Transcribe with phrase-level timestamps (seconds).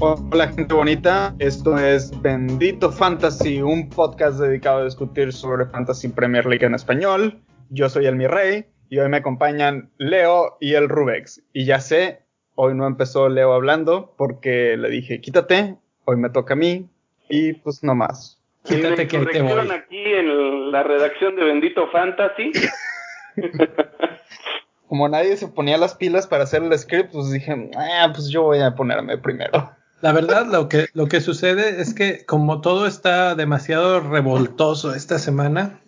[0.00, 6.44] Hola gente bonita, esto es Bendito Fantasy, un podcast dedicado a discutir sobre Fantasy Premier
[6.46, 7.40] League en español.
[7.70, 11.42] Yo soy el mi rey y hoy me acompañan Leo y el Rubex.
[11.52, 16.54] Y ya sé, hoy no empezó Leo hablando porque le dije quítate, hoy me toca
[16.54, 16.90] a mí
[17.28, 18.43] y pues no más.
[18.64, 19.70] Quítate que te voy.
[19.70, 22.52] aquí en la redacción de Bendito Fantasy.
[24.88, 28.42] Como nadie se ponía las pilas para hacer el script, pues dije, ah, pues yo
[28.42, 29.70] voy a ponerme primero.
[30.00, 35.18] La verdad, lo que, lo que sucede es que como todo está demasiado revoltoso esta
[35.18, 35.80] semana,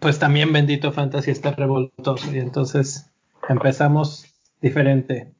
[0.00, 3.10] pues también Bendito Fantasy está revoltoso y entonces
[3.48, 4.26] empezamos
[4.60, 5.32] diferente.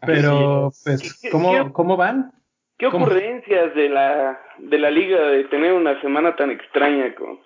[0.00, 2.32] Pero, pues, ¿cómo, ¿cómo van?
[2.80, 7.38] ¿Qué ocurrencias de la, de la liga de tener una semana tan extraña con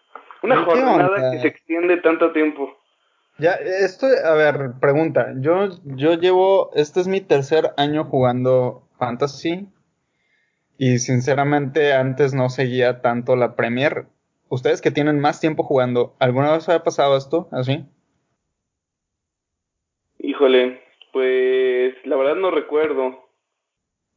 [0.45, 2.73] una jornada que se extiende tanto tiempo?
[3.38, 5.35] Ya, esto, a ver, pregunta.
[5.40, 9.66] Yo, yo llevo, este es mi tercer año jugando Fantasy.
[10.79, 14.07] Y sinceramente antes no seguía tanto la Premier.
[14.51, 17.85] Ustedes que tienen más tiempo jugando, ¿alguna vez ha pasado esto así?
[20.21, 20.80] Híjole,
[21.12, 23.24] pues la verdad no recuerdo.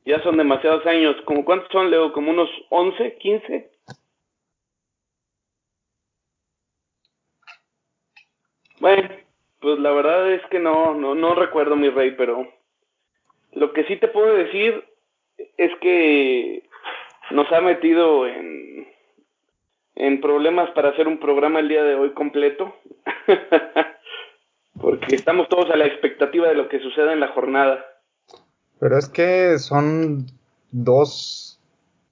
[0.08, 1.18] Ya son demasiados años.
[1.26, 2.14] ¿Como cuántos son, Leo?
[2.14, 3.70] ¿Como unos 11, 15?
[8.80, 9.10] Bueno,
[9.60, 12.48] pues la verdad es que no, no, no recuerdo mi rey, pero
[13.52, 14.82] lo que sí te puedo decir
[15.58, 16.64] es que
[17.32, 18.88] nos ha metido en,
[19.96, 22.78] en problemas para hacer un programa el día de hoy completo,
[24.82, 27.97] porque estamos todos a la expectativa de lo que suceda en la jornada.
[28.80, 30.28] Pero es que son
[30.72, 31.60] dos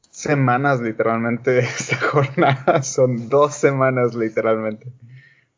[0.10, 4.92] semanas literalmente esta jornada, son dos semanas literalmente.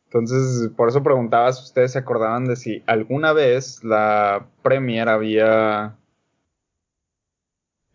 [0.06, 5.98] Entonces, por eso preguntaba si ustedes se acordaban de si alguna vez la Premier había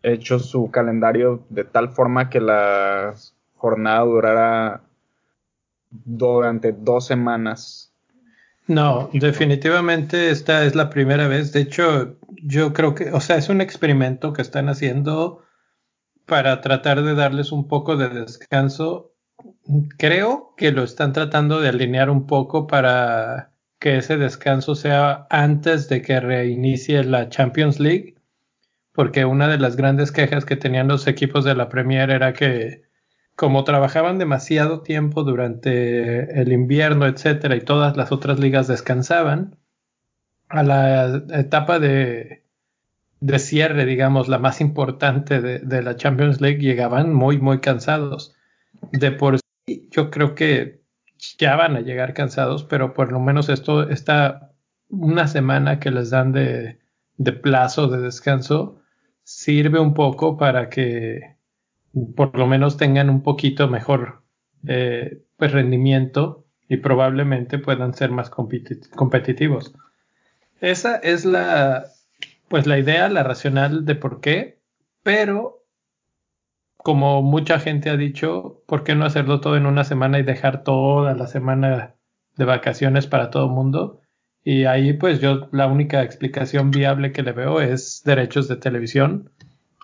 [0.03, 3.15] hecho su calendario de tal forma que la
[3.55, 4.81] jornada durara
[5.89, 7.92] durante dos semanas.
[8.67, 11.51] No, definitivamente esta es la primera vez.
[11.51, 15.43] De hecho, yo creo que, o sea, es un experimento que están haciendo
[16.25, 19.13] para tratar de darles un poco de descanso
[19.97, 25.89] creo que lo están tratando de alinear un poco para que ese descanso sea antes
[25.89, 28.15] de que reinicie la Champions League,
[28.93, 32.82] porque una de las grandes quejas que tenían los equipos de la Premier era que
[33.35, 39.57] como trabajaban demasiado tiempo durante el invierno, etcétera, y todas las otras ligas descansaban,
[40.49, 42.43] a la etapa de,
[43.19, 48.35] de cierre, digamos, la más importante de, la Champions League, llegaban muy, muy cansados.
[48.91, 50.83] De por sí, yo creo que
[51.37, 54.51] ya van a llegar cansados, pero por lo menos esto, esta
[54.89, 56.79] una semana que les dan de,
[57.17, 58.81] de plazo de descanso,
[59.23, 61.32] sirve un poco para que
[62.15, 64.23] por lo menos tengan un poquito mejor
[64.67, 69.73] eh, pues rendimiento y probablemente puedan ser más competitivos.
[70.59, 71.85] Esa es la
[72.47, 74.59] pues la idea, la racional de por qué,
[75.01, 75.65] pero
[76.77, 80.63] como mucha gente ha dicho, ¿por qué no hacerlo todo en una semana y dejar
[80.63, 81.95] toda la semana
[82.35, 84.01] de vacaciones para todo el mundo?
[84.43, 89.31] Y ahí pues yo la única explicación viable que le veo es derechos de televisión.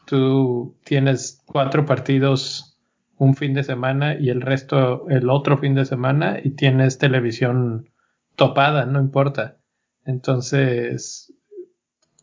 [0.10, 2.80] Tú tienes cuatro partidos
[3.18, 7.92] un fin de semana y el resto el otro fin de semana y tienes televisión
[8.36, 9.58] topada, no importa.
[10.06, 11.32] Entonces,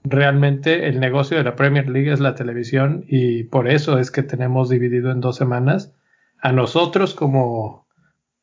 [0.03, 4.25] realmente el negocio de la Premier League es la televisión y por eso es que
[4.25, 5.95] tenemos dividido en dos semanas.
[6.43, 7.87] A nosotros como,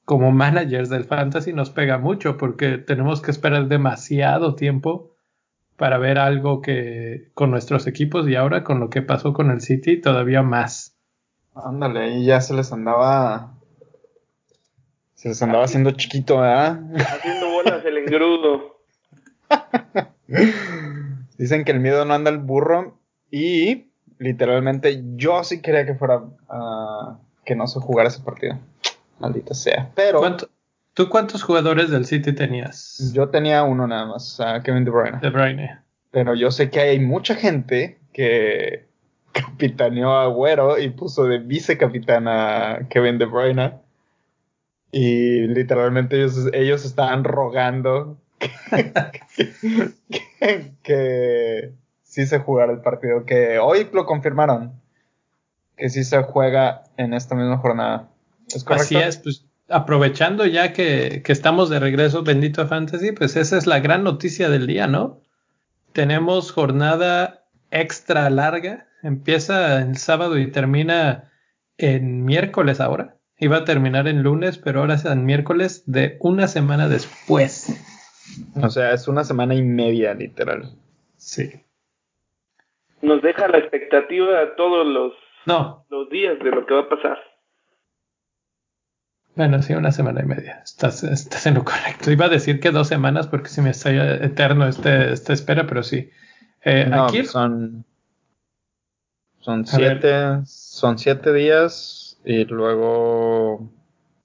[0.06, 5.12] como managers del fantasy nos pega mucho porque tenemos que esperar demasiado tiempo
[5.78, 9.61] para ver algo que con nuestros equipos y ahora con lo que pasó con el
[9.61, 10.95] City todavía más.
[11.56, 13.53] Ándale, y ya se les andaba
[15.23, 16.81] se les andaba haciendo chiquito, ¿verdad?
[16.97, 18.78] Haciendo bolas el engrudo.
[21.37, 22.97] Dicen que el miedo no anda al burro
[23.31, 23.87] y
[24.19, 28.59] literalmente yo sí quería que fuera uh, que no se jugara ese partido.
[29.19, 29.91] Maldita sea.
[29.96, 30.22] Pero
[30.93, 33.11] ¿Tú cuántos jugadores del City tenías?
[33.13, 35.19] Yo tenía uno nada más, uh, Kevin De Bruyne.
[35.19, 35.79] De Bruyne.
[36.11, 38.85] Pero yo sé que hay mucha gente que
[39.31, 43.73] capitaneó a Agüero y puso de vicecapitán a Kevin De Bruyne.
[44.91, 48.19] Y literalmente ellos, ellos estaban rogando
[50.84, 51.73] que,
[52.03, 54.79] sí se jugará el partido, que hoy lo confirmaron,
[55.75, 58.09] que sí se juega en esta misma jornada.
[58.67, 63.68] Así es, pues aprovechando ya que, que, estamos de regreso, bendito Fantasy, pues esa es
[63.68, 65.22] la gran noticia del día, ¿no?
[65.94, 71.32] Tenemos jornada extra larga, empieza el sábado y termina
[71.78, 73.18] en miércoles ahora.
[73.38, 77.80] Iba a terminar en lunes, pero ahora es en miércoles de una semana después.
[78.62, 80.72] O sea, es una semana y media, literal.
[81.18, 81.52] Sí.
[83.02, 85.14] Nos deja la expectativa todos los,
[85.46, 85.86] no.
[85.90, 87.18] los días de lo que va a pasar.
[89.35, 90.62] Bueno, sí, una semana y media.
[90.64, 92.12] Estás, estás en lo correcto.
[92.12, 93.90] Iba a decir que dos semanas porque si me está
[94.24, 96.09] eterno este, esta espera, pero sí.
[96.64, 97.84] Eh, aquí son,
[99.40, 103.70] son siete, son siete días y luego.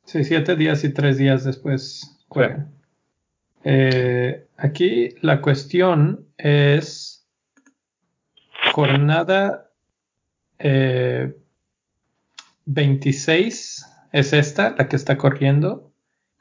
[0.04, 2.70] Sí, siete días y tres días después juegan.
[3.64, 7.26] Eh, aquí la cuestión es
[8.72, 9.70] jornada
[10.58, 11.34] eh,
[12.66, 15.92] 26 es esta, la que está corriendo,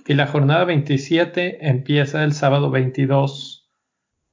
[0.05, 3.69] y la jornada 27 empieza el sábado 22.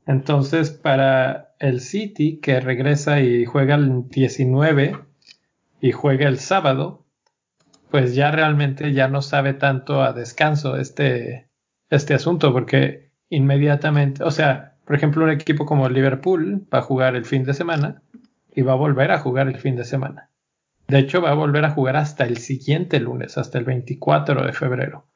[0.06, 4.98] Entonces, para el City, que regresa y juega el 19
[5.80, 7.04] y juega el sábado,
[7.90, 11.48] pues ya realmente ya no sabe tanto a descanso este,
[11.90, 17.16] este asunto, porque inmediatamente, o sea, por ejemplo, un equipo como Liverpool va a jugar
[17.16, 18.02] el fin de semana
[18.54, 20.30] y va a volver a jugar el fin de semana.
[20.88, 24.52] De hecho, va a volver a jugar hasta el siguiente lunes, hasta el 24 de
[24.52, 25.06] febrero.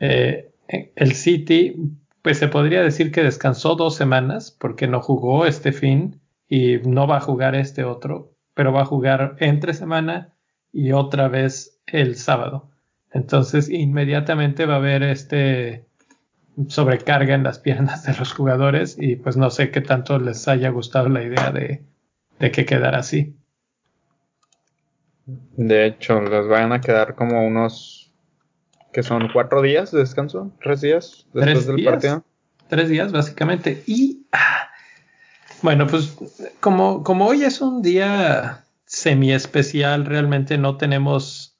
[0.00, 0.50] Eh,
[0.96, 1.76] el City,
[2.22, 7.06] pues se podría decir que descansó dos semanas porque no jugó este fin y no
[7.06, 10.34] va a jugar este otro, pero va a jugar entre semana
[10.72, 12.70] y otra vez el sábado.
[13.12, 15.86] Entonces, inmediatamente va a haber este
[16.68, 20.68] sobrecarga en las piernas de los jugadores y pues no sé qué tanto les haya
[20.70, 21.82] gustado la idea de,
[22.38, 23.36] de que quedara así.
[25.26, 28.12] De hecho, les van a quedar como unos
[28.92, 32.24] que son cuatro días de descanso, tres días después del partido.
[32.68, 33.82] Tres días, básicamente.
[33.86, 34.68] Y ah,
[35.62, 36.16] bueno, pues
[36.60, 41.58] como, como hoy es un día semi especial, realmente no tenemos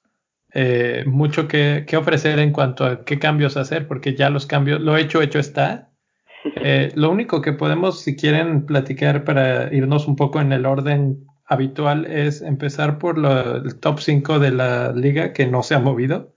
[0.52, 4.96] eh, mucho que, ofrecer en cuanto a qué cambios hacer, porque ya los cambios, lo
[4.96, 5.86] hecho, hecho está.
[6.42, 11.26] Eh, lo único que podemos, si quieren platicar para irnos un poco en el orden
[11.50, 16.32] habitual es empezar por el top 5 de la liga que no se ha movido,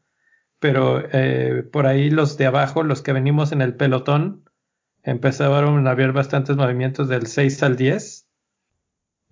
[0.60, 4.50] pero eh, por ahí los de abajo, los que venimos en el pelotón,
[5.04, 8.27] empezaron a haber bastantes movimientos del 6 al 10.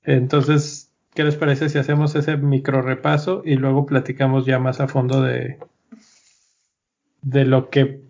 [0.04, 4.88] Entonces, ¿qué les parece si hacemos ese micro repaso y luego platicamos ya más a
[4.88, 5.58] fondo de,
[7.24, 8.04] de lo que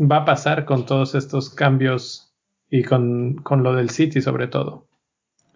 [0.00, 2.32] va a pasar con todos estos cambios
[2.70, 4.87] y con, con lo del City sobre todo?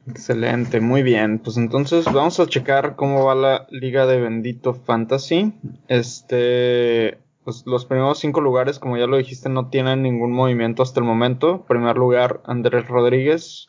[0.07, 1.39] Excelente, muy bien.
[1.39, 5.55] Pues entonces vamos a checar cómo va la liga de Bendito Fantasy.
[5.87, 10.99] Este, pues los primeros cinco lugares, como ya lo dijiste, no tienen ningún movimiento hasta
[10.99, 11.65] el momento.
[11.67, 13.69] Primer lugar, Andrés Rodríguez.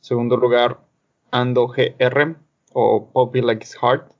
[0.00, 0.80] Segundo lugar,
[1.30, 2.36] Ando GR
[2.72, 4.12] o Poppy Like His Heart.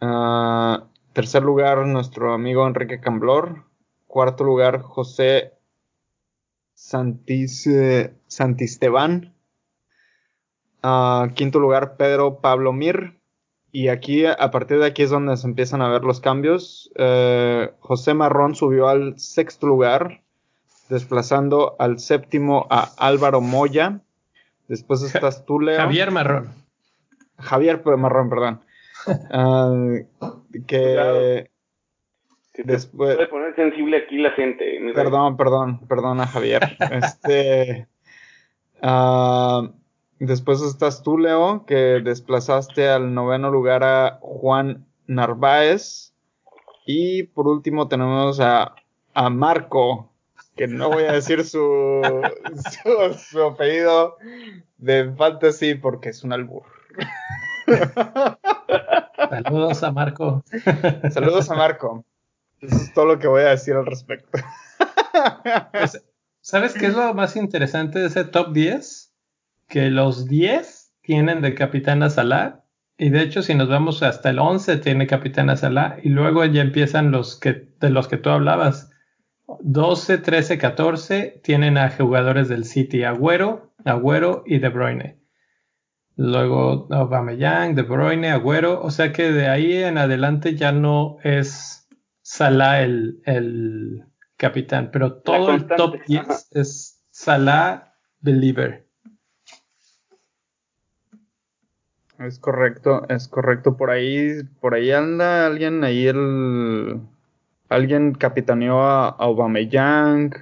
[0.00, 3.64] Ah, tercer lugar, nuestro amigo Enrique Camblor.
[4.08, 5.52] Cuarto lugar, José
[6.74, 7.68] Santis,
[8.26, 9.37] Santisteban
[11.34, 13.18] quinto lugar, Pedro Pablo Mir.
[13.70, 16.90] Y aquí, a partir de aquí es donde se empiezan a ver los cambios.
[16.96, 20.22] Eh, José Marrón subió al sexto lugar,
[20.88, 24.00] desplazando al séptimo a Álvaro Moya.
[24.68, 25.76] Después estás tú, Leo.
[25.76, 26.48] Javier Marrón.
[27.38, 28.60] Javier Marrón, perdón.
[29.30, 29.72] Ah,
[30.66, 31.50] que
[32.64, 34.64] después puede poner sensible aquí la gente.
[34.94, 36.76] Perdón, perdón, perdona Javier.
[36.90, 37.86] este
[38.82, 39.68] uh,
[40.20, 46.12] Después estás tú, Leo, que desplazaste al noveno lugar a Juan Narváez.
[46.86, 48.74] Y por último tenemos a,
[49.14, 50.10] a Marco,
[50.56, 52.02] que no voy a decir su,
[53.30, 54.16] su, apellido
[54.78, 56.64] de fantasy porque es un albur.
[59.44, 60.44] Saludos a Marco.
[61.10, 62.04] Saludos a Marco.
[62.60, 64.38] Eso es todo lo que voy a decir al respecto.
[65.72, 66.02] Pues,
[66.40, 69.07] ¿Sabes qué es lo más interesante de ese top 10?
[69.68, 72.64] Que los 10 tienen de capitán Salah.
[72.96, 75.98] Y de hecho, si nos vamos hasta el 11, tiene capitán Salah.
[76.02, 78.90] Y luego ya empiezan los que, de los que tú hablabas.
[79.60, 85.18] 12, 13, 14 tienen a jugadores del City, Agüero, Agüero y De Bruyne.
[86.16, 88.82] Luego Aubameyang, De Bruyne, Agüero.
[88.82, 91.88] O sea que de ahí en adelante ya no es
[92.22, 94.04] Salah el, el
[94.36, 98.87] capitán, pero todo el top 10 es Salah Believer.
[102.18, 103.76] Es correcto, es correcto.
[103.76, 107.00] Por ahí, por ahí anda alguien, ahí el
[107.68, 110.34] alguien capitaneó a, a Aubameyang.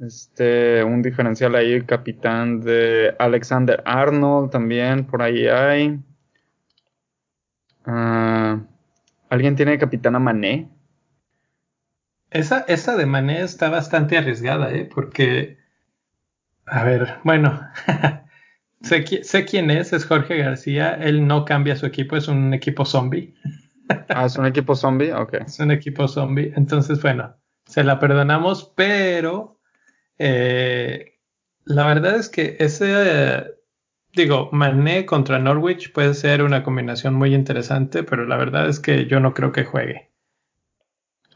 [0.00, 6.00] Este, un diferencial ahí, el capitán de Alexander Arnold también, por ahí hay.
[7.84, 8.60] Ah,
[9.28, 10.68] ¿Alguien tiene capitán a Mané?
[12.30, 14.88] Esa, esa de Mané está bastante arriesgada, ¿eh?
[14.92, 15.58] Porque,
[16.66, 17.60] a ver, bueno,
[18.82, 22.84] sé, sé quién es, es Jorge García, él no cambia su equipo, es un equipo
[22.84, 23.34] zombie.
[24.08, 25.34] ah, es un equipo zombie, ok.
[25.46, 27.34] Es un equipo zombie, entonces, bueno,
[27.66, 29.60] se la perdonamos, pero
[30.18, 31.18] eh,
[31.64, 33.56] la verdad es que ese,
[34.12, 39.06] digo, Mané contra Norwich puede ser una combinación muy interesante, pero la verdad es que
[39.06, 40.10] yo no creo que juegue.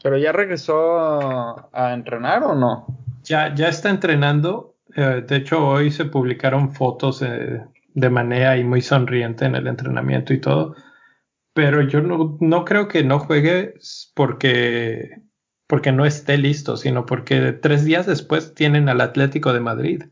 [0.03, 2.85] ¿Pero ya regresó a entrenar o no?
[3.23, 4.76] Ya, ya está entrenando.
[4.95, 7.63] Eh, de hecho, hoy se publicaron fotos eh,
[7.93, 10.75] de Mané ahí muy sonriente en el entrenamiento y todo.
[11.53, 13.75] Pero yo no, no creo que no juegue
[14.13, 15.21] porque
[15.67, 20.03] porque no esté listo, sino porque tres días después tienen al Atlético de Madrid.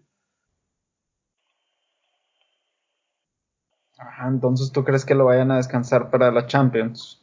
[3.98, 7.22] Ajá, entonces tú crees que lo vayan a descansar para la Champions?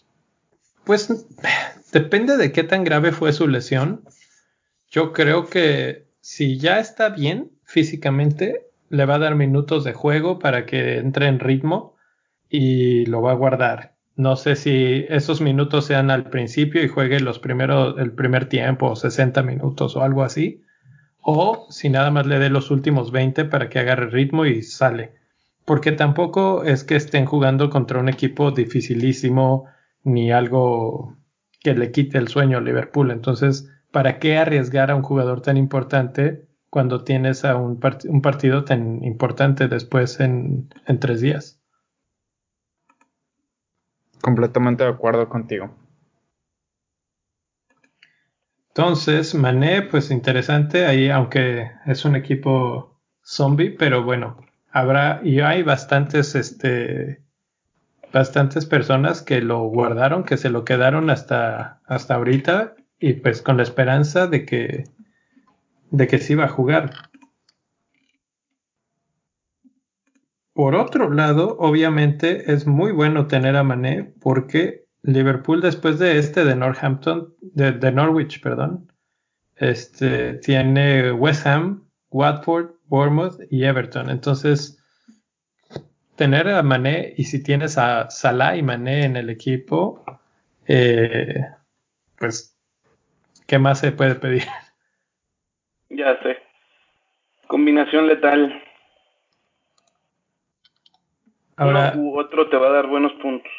[0.84, 1.26] Pues
[1.92, 4.02] depende de qué tan grave fue su lesión.
[4.90, 10.38] Yo creo que si ya está bien físicamente, le va a dar minutos de juego
[10.38, 11.96] para que entre en ritmo
[12.48, 13.96] y lo va a guardar.
[14.14, 18.94] No sé si esos minutos sean al principio y juegue los primeros, el primer tiempo,
[18.94, 20.62] 60 minutos o algo así.
[21.22, 25.14] O si nada más le dé los últimos 20 para que agarre ritmo y sale.
[25.64, 29.64] Porque tampoco es que estén jugando contra un equipo dificilísimo
[30.04, 31.16] ni algo
[31.60, 33.10] que le quite el sueño a Liverpool.
[33.10, 38.64] Entonces, ¿para qué arriesgar a un jugador tan importante cuando tienes a un, un partido
[38.64, 41.60] tan importante después en, en tres días?
[44.20, 45.76] Completamente de acuerdo contigo.
[48.68, 54.38] Entonces, Mané, pues interesante ahí, aunque es un equipo zombie, pero bueno,
[54.70, 57.22] habrá y hay bastantes, este,
[58.14, 63.56] bastantes personas que lo guardaron, que se lo quedaron hasta, hasta ahorita y pues con
[63.56, 64.84] la esperanza de que,
[65.90, 66.92] de que sí va a jugar.
[70.54, 76.44] Por otro lado, obviamente es muy bueno tener a Mané porque Liverpool después de este
[76.44, 78.92] de Northampton, de, Norwich, perdón,
[79.56, 84.10] este tiene West Ham, Watford, Bournemouth y Everton.
[84.10, 84.78] Entonces,
[86.14, 90.04] tener a Mané y si tienes a Salah y Mané en el equipo,
[90.68, 91.46] eh,
[92.16, 92.51] pues,
[93.52, 94.44] ¿qué más se puede pedir?
[95.90, 96.38] Ya sé.
[97.46, 98.62] Combinación letal.
[101.56, 103.52] Ahora, u otro te va a dar buenos puntos.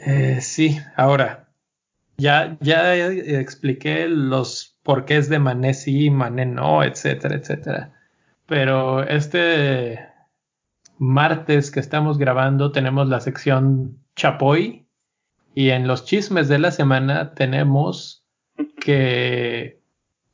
[0.00, 1.48] Eh, sí, ahora,
[2.18, 7.94] ya, ya expliqué los porqués de Mané sí, Mané no, etcétera, etcétera.
[8.44, 9.98] Pero este
[10.98, 14.86] martes que estamos grabando tenemos la sección Chapoy
[15.54, 18.25] y en los chismes de la semana tenemos
[18.86, 19.80] que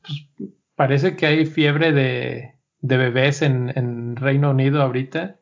[0.03, 0.27] pues,
[0.75, 5.39] parece que hay fiebre de, de bebés en, en Reino Unido ahorita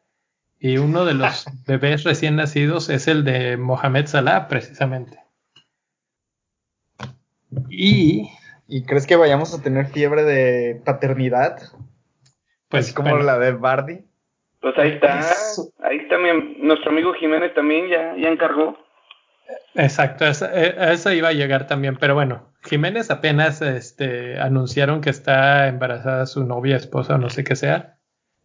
[0.60, 5.20] y uno de los bebés recién nacidos es el de Mohamed Salah, precisamente.
[7.70, 8.30] Y,
[8.70, 11.60] ¿Y crees que vayamos a tener fiebre de paternidad?
[12.70, 14.06] Pues como la de Bardi.
[14.62, 15.20] Pues ahí está,
[15.84, 18.78] ahí también, nuestro amigo Jiménez también ya, ya encargó.
[19.76, 25.10] Exacto, eh, a eso iba a llegar también, pero bueno, Jiménez apenas este, anunciaron que
[25.10, 27.98] está embarazada su novia, esposa, no sé qué sea,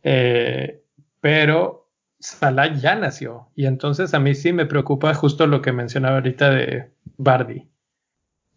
[0.02, 0.82] eh,
[1.20, 1.86] pero
[2.18, 3.50] Salah ya nació.
[3.54, 7.68] Y entonces a mí sí me preocupa justo lo que mencionaba ahorita de Bardi.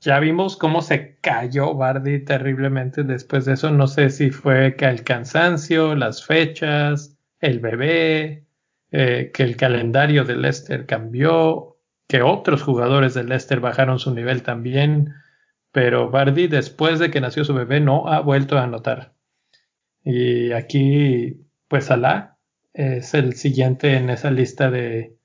[0.02, 3.70] Ya vimos cómo se cayó Bardi terriblemente después de eso.
[3.72, 8.46] No sé si fue que el cansancio, las fechas, el bebé,
[8.92, 11.78] eh, que el calendario de Leicester cambió,
[12.10, 15.14] que otros jugadores de Leicester bajaron su nivel también.
[15.72, 19.14] Pero Bardi, después de que nació su bebé, no ha vuelto a anotar.
[20.04, 22.38] Y aquí, pues Salah
[22.74, 25.16] es el siguiente en esa lista de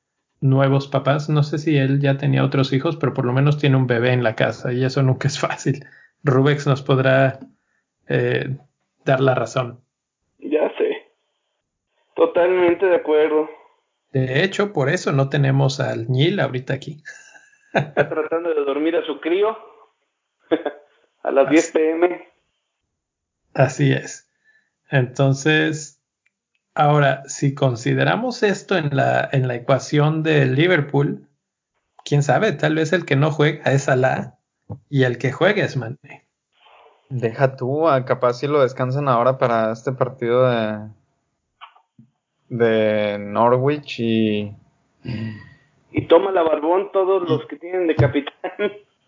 [0.42, 1.30] nuevos papás.
[1.30, 4.12] No sé si él ya tenía otros hijos, pero por lo menos tiene un bebé
[4.12, 5.86] en la casa y eso nunca es fácil.
[6.22, 7.38] Rubex nos podrá
[8.08, 8.58] eh,
[9.06, 9.80] dar la razón.
[10.38, 10.98] Ya sé.
[12.14, 13.48] Totalmente de acuerdo.
[14.14, 17.02] De hecho, por eso no tenemos al Nil ahorita aquí.
[17.74, 19.58] Está tratando de dormir a su crío
[21.22, 22.28] a las 10 pm.
[23.52, 24.30] Así es.
[24.88, 26.00] Entonces,
[26.76, 31.28] Ahora, si consideramos esto en la, en la ecuación de Liverpool,
[32.04, 34.38] quién sabe, tal vez el que no juega es Salah
[34.88, 36.26] y el que juega es Mane.
[37.10, 40.88] Deja tú, capaz si lo descansan ahora para este partido de,
[42.48, 44.54] de Norwich y...
[45.92, 48.32] Y toma la barbón todos los que tienen de capitán.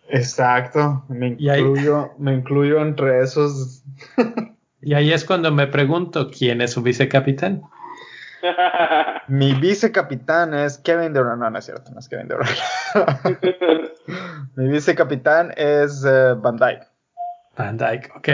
[0.08, 3.82] Exacto, me incluyo, me incluyo entre esos.
[4.80, 7.62] y ahí es cuando me pregunto quién es su vicecapitán.
[9.28, 11.40] Mi vicecapitán es Kevin Durant.
[11.40, 12.56] No, no es cierto, no es Kevin Durant.
[14.56, 16.86] Mi vicecapitán es eh, Van Dyke.
[17.56, 18.28] Van Dyke, ok.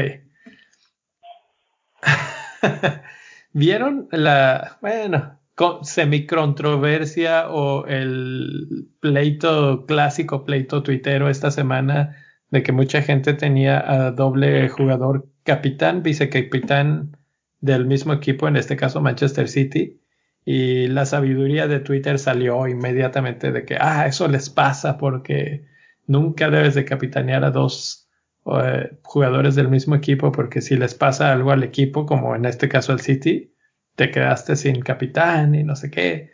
[3.53, 5.39] ¿Vieron la, bueno,
[5.83, 12.17] semi-controversia o el pleito clásico, pleito tuitero esta semana
[12.51, 17.17] de que mucha gente tenía a doble jugador capitán, vicecapitán
[17.61, 20.01] del mismo equipo, en este caso Manchester City?
[20.45, 25.67] Y la sabiduría de Twitter salió inmediatamente de que, ah, eso les pasa porque
[26.07, 28.02] nunca debes de capitanear a dos
[28.47, 32.69] eh, jugadores del mismo equipo porque si les pasa algo al equipo, como en este
[32.69, 33.55] caso el City,
[33.95, 36.33] te quedaste sin capitán y no sé qué.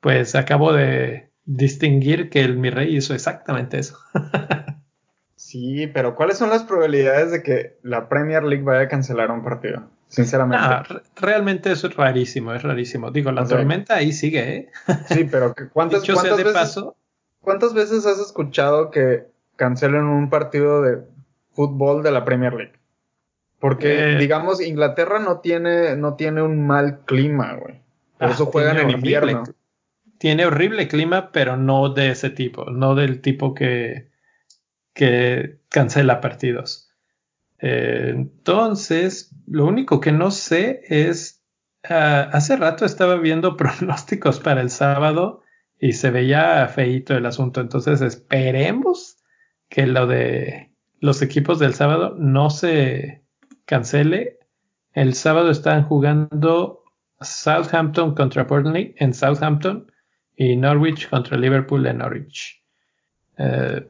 [0.00, 3.98] Pues acabo de distinguir que el mi rey hizo exactamente eso.
[5.34, 9.42] sí, pero ¿cuáles son las probabilidades de que la Premier League vaya a cancelar un
[9.42, 9.90] partido?
[10.08, 10.64] Sinceramente.
[10.66, 10.82] Ah,
[11.16, 13.10] realmente eso es rarísimo, es rarísimo.
[13.10, 14.70] Digo, la tormenta ahí sigue, ¿eh?
[15.06, 16.84] Sí, pero ¿cuántas, ¿cuántas, veces,
[17.40, 21.02] ¿cuántas veces has escuchado que cancelen un partido de
[21.52, 22.80] fútbol de la Premier League?
[23.58, 27.80] Porque, eh, digamos, Inglaterra no tiene, no tiene un mal clima, güey.
[28.18, 29.44] Por ah, eso juegan en invierno.
[30.18, 34.10] Tiene horrible clima, pero no de ese tipo, no del tipo que,
[34.94, 36.90] que cancela partidos.
[37.60, 41.42] Eh, entonces, lo único que no sé es,
[41.88, 45.42] ah, hace rato estaba viendo pronósticos para el sábado
[45.78, 49.16] y se veía feito el asunto, entonces esperemos
[49.68, 50.69] que lo de
[51.00, 53.22] los equipos del sábado no se
[53.64, 54.38] cancele.
[54.92, 56.84] El sábado están jugando
[57.20, 59.90] Southampton contra Burnley en Southampton
[60.36, 62.62] y Norwich contra Liverpool en Norwich.
[63.38, 63.86] Eh,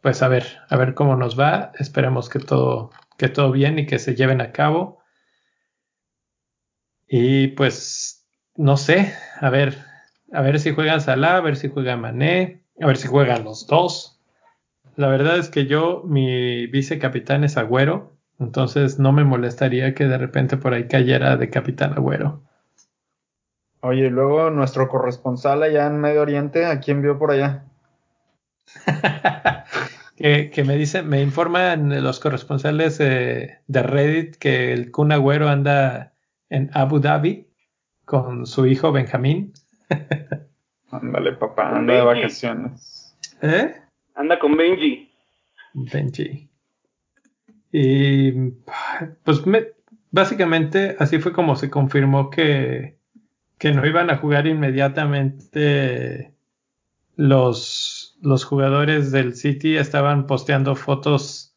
[0.00, 1.72] pues a ver, a ver cómo nos va.
[1.78, 5.02] Esperemos que todo que todo bien y que se lleven a cabo.
[7.06, 9.78] Y pues, no sé, a ver,
[10.32, 13.66] a ver si juegan Salah, a ver si juega Mané, a ver si juegan los
[13.66, 14.13] dos.
[14.96, 20.18] La verdad es que yo, mi vicecapitán es Agüero, entonces no me molestaría que de
[20.18, 22.42] repente por ahí cayera de capitán Agüero.
[23.80, 27.64] Oye, y luego nuestro corresponsal allá en Medio Oriente, ¿a quién vio por allá?
[30.16, 36.14] que, me dice, me informan los corresponsales de Reddit que el Kun Agüero anda
[36.48, 37.48] en Abu Dhabi
[38.04, 39.52] con su hijo Benjamín.
[40.90, 43.16] Ándale, papá, anda de vacaciones.
[43.42, 43.74] ¿Eh?
[44.14, 45.10] Anda con Benji.
[45.74, 46.48] Benji.
[47.72, 48.32] Y
[49.24, 49.42] pues
[50.10, 52.96] básicamente así fue como se confirmó que,
[53.58, 56.34] que no iban a jugar inmediatamente
[57.16, 61.54] los los jugadores del City estaban posteando fotos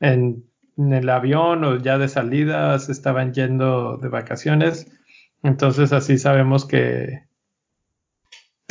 [0.00, 0.44] en,
[0.76, 4.90] el avión o ya de salidas, estaban yendo de vacaciones.
[5.42, 7.24] Entonces así sabemos que,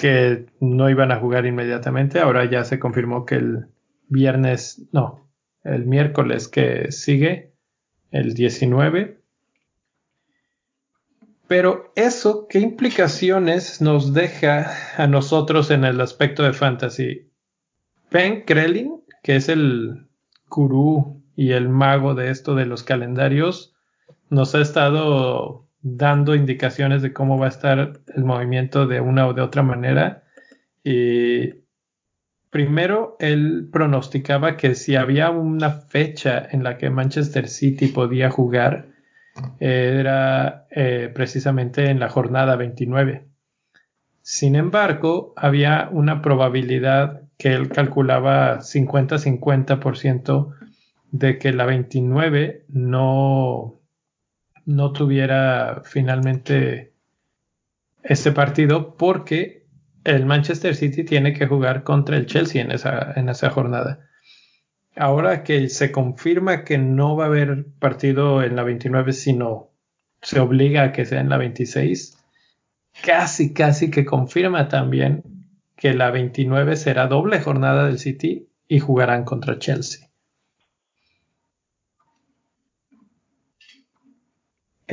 [0.03, 2.19] que no iban a jugar inmediatamente.
[2.19, 3.67] Ahora ya se confirmó que el
[4.09, 5.29] viernes, no,
[5.63, 7.53] el miércoles que sigue,
[8.11, 9.21] el 19.
[11.47, 17.31] Pero eso, ¿qué implicaciones nos deja a nosotros en el aspecto de fantasy?
[18.11, 20.09] Ben Krellin, que es el
[20.49, 23.73] gurú y el mago de esto de los calendarios,
[24.29, 29.33] nos ha estado dando indicaciones de cómo va a estar el movimiento de una o
[29.33, 30.23] de otra manera.
[30.83, 31.65] Y
[32.49, 38.87] primero, él pronosticaba que si había una fecha en la que Manchester City podía jugar,
[39.59, 43.27] era eh, precisamente en la jornada 29.
[44.21, 50.53] Sin embargo, había una probabilidad que él calculaba 50-50%
[51.11, 53.81] de que la 29 no,
[54.65, 56.93] no tuviera finalmente
[58.03, 59.65] este partido porque
[60.03, 64.09] el Manchester City tiene que jugar contra el Chelsea en esa, en esa jornada.
[64.95, 69.71] Ahora que se confirma que no va a haber partido en la 29, sino
[70.21, 72.17] se obliga a que sea en la 26,
[73.03, 75.23] casi, casi que confirma también
[75.75, 80.09] que la 29 será doble jornada del City y jugarán contra Chelsea.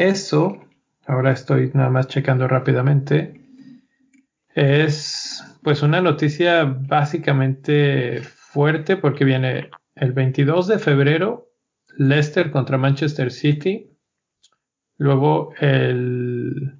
[0.00, 0.58] Eso
[1.06, 3.38] ahora estoy nada más checando rápidamente,
[4.54, 11.50] es pues una noticia básicamente fuerte porque viene el 22 de febrero
[11.98, 13.90] Leicester contra Manchester City,
[14.96, 16.78] luego el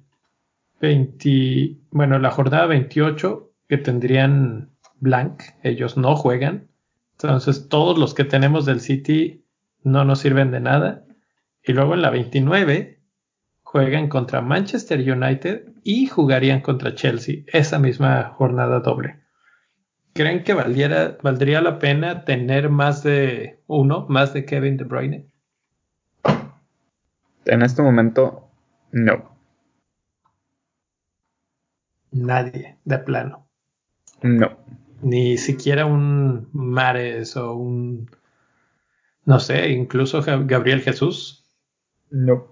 [0.79, 6.69] 20, bueno, la jornada 28 que tendrían blank, ellos no juegan,
[7.11, 9.45] entonces todos los que tenemos del City
[9.83, 11.05] no nos sirven de nada.
[11.63, 13.00] Y luego en la 29
[13.71, 19.21] juegan contra Manchester United y jugarían contra Chelsea esa misma jornada doble.
[20.13, 25.31] ¿Creen que valiera, valdría la pena tener más de uno, más de Kevin De Bruyne?
[27.45, 28.49] En este momento,
[28.91, 29.37] no.
[32.11, 33.47] Nadie, de plano.
[34.21, 34.57] No.
[35.01, 38.11] Ni siquiera un Mares o un,
[39.23, 41.45] no sé, incluso Gabriel Jesús.
[42.09, 42.47] No,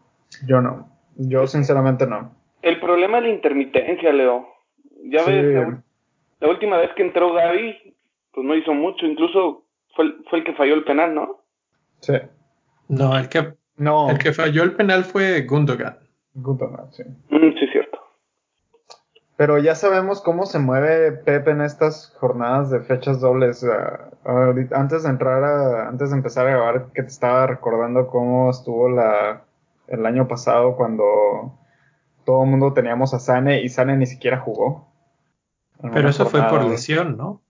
[0.47, 0.98] yo no.
[1.19, 2.31] Yo sinceramente no.
[2.61, 4.47] El problema es la intermitencia, Leo.
[5.03, 5.67] Ya ves,
[6.39, 7.93] la, última vez que entró Gaby,
[8.31, 9.05] pues no hizo mucho.
[9.05, 11.41] Incluso fue el, fue el que falló el penal, ¿no?
[11.99, 12.13] Sí.
[12.87, 14.09] No, el que, no.
[14.09, 15.97] El que falló el penal fue Gundogan.
[16.35, 17.03] Gundogan, sí.
[17.29, 17.99] Mm, sí, cierto.
[19.35, 23.65] Pero ya sabemos cómo se mueve Pepe en estas jornadas de fechas dobles.
[24.71, 28.89] antes de entrar a, antes de empezar a grabar, que te estaba recordando cómo estuvo
[28.89, 29.43] la,
[29.89, 31.59] el año pasado cuando
[32.25, 34.87] todo el mundo teníamos a Sane y Sane ni siquiera jugó.
[35.93, 37.41] Pero eso fue por lesión, ¿no?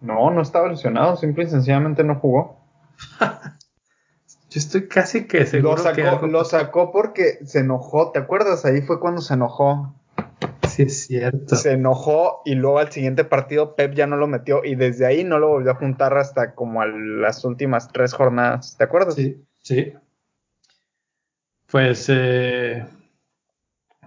[0.00, 2.60] No, no estaba lesionado, simple y sencillamente no jugó.
[4.50, 8.64] Yo estoy casi que seguro lo sacó, que lo sacó porque se enojó, ¿te acuerdas?
[8.64, 9.94] Ahí fue cuando se enojó
[10.78, 11.56] es cierto.
[11.56, 15.24] Se enojó y luego al siguiente partido Pep ya no lo metió y desde ahí
[15.24, 18.76] no lo volvió a juntar hasta como a las últimas tres jornadas.
[18.76, 19.14] ¿Te acuerdas?
[19.14, 19.92] Sí, sí.
[21.70, 22.84] Pues eh,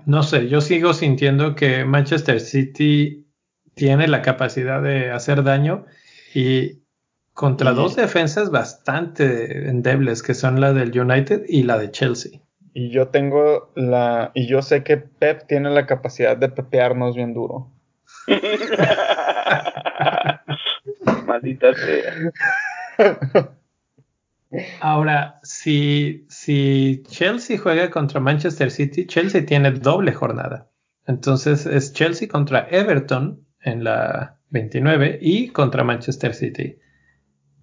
[0.06, 3.28] no sé, yo sigo sintiendo que Manchester City
[3.74, 5.86] tiene la capacidad de hacer daño
[6.34, 6.84] y
[7.34, 12.42] contra dos defensas bastante endebles que son la del United y la de Chelsea.
[12.74, 14.32] Y yo tengo la.
[14.34, 17.72] Y yo sé que Pep tiene la capacidad de pepearnos bien duro.
[21.26, 22.14] Maldita sea.
[24.82, 30.70] Ahora, si, si Chelsea juega contra Manchester City, Chelsea tiene doble jornada.
[31.06, 36.78] Entonces es Chelsea contra Everton en la 29 y contra Manchester City.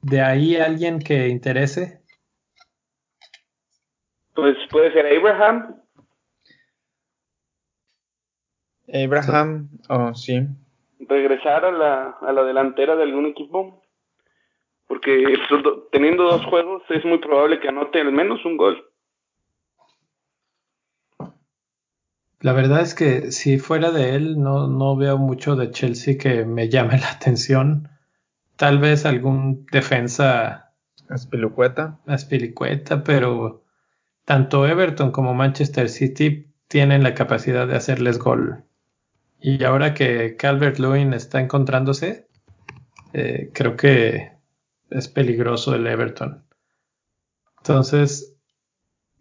[0.03, 2.03] ¿De ahí alguien que interese?
[4.35, 5.81] Pues puede ser Abraham.
[8.93, 10.47] Abraham, oh, sí.
[11.01, 13.83] Regresar a la, a la delantera de algún equipo.
[14.87, 15.37] Porque
[15.91, 18.85] teniendo dos juegos es muy probable que anote al menos un gol.
[22.41, 26.45] La verdad es que si fuera de él no, no veo mucho de Chelsea que
[26.45, 27.89] me llame la atención.
[28.57, 30.73] Tal vez algún defensa.
[31.09, 31.99] Aspilicueta.
[32.07, 33.65] Aspilicueta, pero
[34.25, 38.65] tanto Everton como Manchester City tienen la capacidad de hacerles gol.
[39.41, 42.27] Y ahora que Calvert Lewin está encontrándose,
[43.13, 44.36] eh, creo que
[44.91, 46.45] es peligroso el Everton.
[47.59, 48.37] Entonces,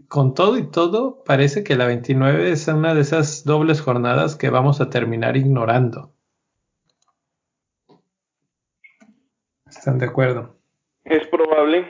[0.07, 4.49] con todo y todo, parece que la 29 es una de esas dobles jornadas que
[4.49, 6.13] vamos a terminar ignorando.
[9.67, 10.55] ¿Están de acuerdo?
[11.03, 11.87] Es probable.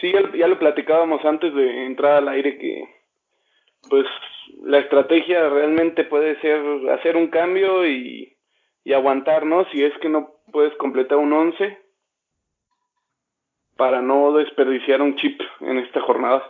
[0.00, 2.84] Sí, ya, lo platicábamos antes de entrar al aire que
[3.90, 4.06] pues
[4.62, 8.36] la estrategia realmente puede ser hacer un cambio y,
[8.84, 9.64] y aguantar, ¿no?
[9.70, 11.78] Si es que no puedes completar un 11
[13.76, 16.42] para no desperdiciar un chip en esta jornada.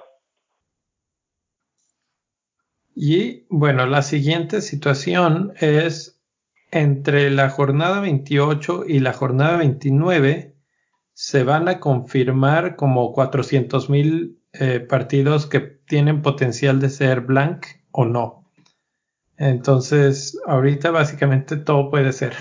[2.94, 6.20] Y bueno, la siguiente situación es
[6.70, 10.56] entre la jornada 28 y la jornada 29
[11.12, 17.66] se van a confirmar como 400 mil eh, partidos que tienen potencial de ser blank
[17.90, 18.50] o no.
[19.36, 22.34] Entonces, ahorita básicamente todo puede ser.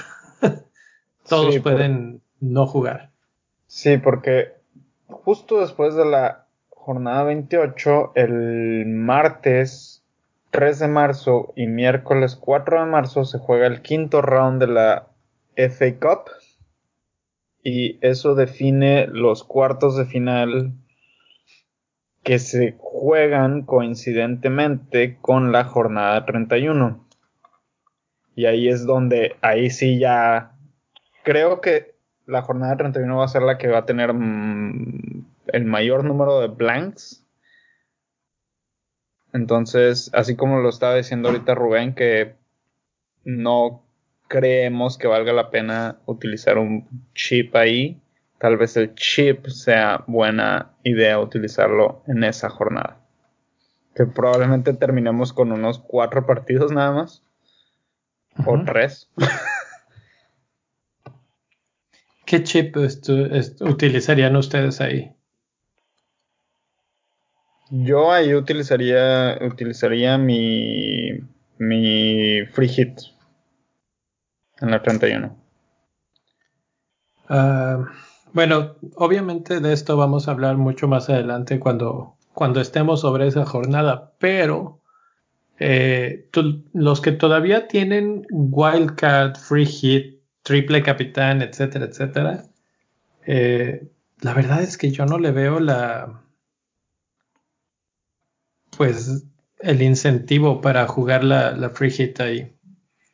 [1.28, 3.12] Todos pueden no jugar.
[3.68, 4.54] Sí, porque
[5.08, 10.04] justo después de la jornada 28, el martes
[10.52, 15.08] 3 de marzo y miércoles 4 de marzo se juega el quinto round de la
[15.56, 16.32] FA Cup
[17.64, 20.74] y eso define los cuartos de final
[22.24, 27.06] que se juegan coincidentemente con la jornada 31.
[28.36, 30.57] Y ahí es donde, ahí sí ya,
[31.28, 31.94] creo que
[32.26, 36.40] la jornada 31 va a ser la que va a tener mm, el mayor número
[36.40, 37.26] de blanks.
[39.34, 42.36] Entonces, así como lo estaba diciendo ahorita Rubén, que
[43.26, 43.84] no
[44.30, 48.02] creemos que valga la pena utilizar un chip ahí,
[48.38, 53.02] tal vez el chip sea buena idea utilizarlo en esa jornada.
[53.96, 57.22] Que probablemente terminemos con unos cuatro partidos nada más.
[58.46, 59.10] O tres.
[62.28, 62.76] ¿Qué chip
[63.62, 65.14] utilizarían ustedes ahí?
[67.70, 71.12] Yo ahí utilizaría, utilizaría mi,
[71.58, 73.00] mi free hit
[74.60, 75.38] en la 31.
[77.30, 77.86] Uh,
[78.34, 83.46] bueno, obviamente de esto vamos a hablar mucho más adelante cuando, cuando estemos sobre esa
[83.46, 84.82] jornada, pero
[85.60, 86.30] eh,
[86.74, 90.17] los que todavía tienen wildcard, free hit,
[90.48, 92.44] triple capitán, etcétera, etcétera,
[93.26, 96.22] eh, la verdad es que yo no le veo la
[98.78, 99.28] pues
[99.60, 102.56] el incentivo para jugar la, la free hit ahí.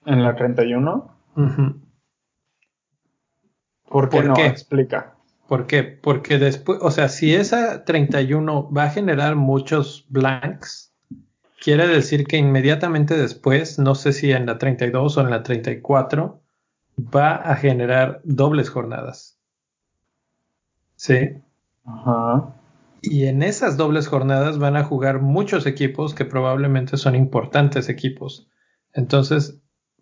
[0.06, 1.17] ¿En la 31?
[3.89, 4.36] ¿Por qué no?
[4.38, 5.15] Explica.
[5.48, 5.82] ¿Por qué?
[5.82, 10.93] Porque después, o sea, si esa 31 va a generar muchos blanks,
[11.60, 16.42] quiere decir que inmediatamente después, no sé si en la 32 o en la 34,
[16.97, 19.39] va a generar dobles jornadas.
[20.95, 21.41] ¿Sí?
[21.86, 22.53] Ajá.
[23.01, 28.47] Y en esas dobles jornadas van a jugar muchos equipos que probablemente son importantes equipos.
[28.93, 29.60] Entonces,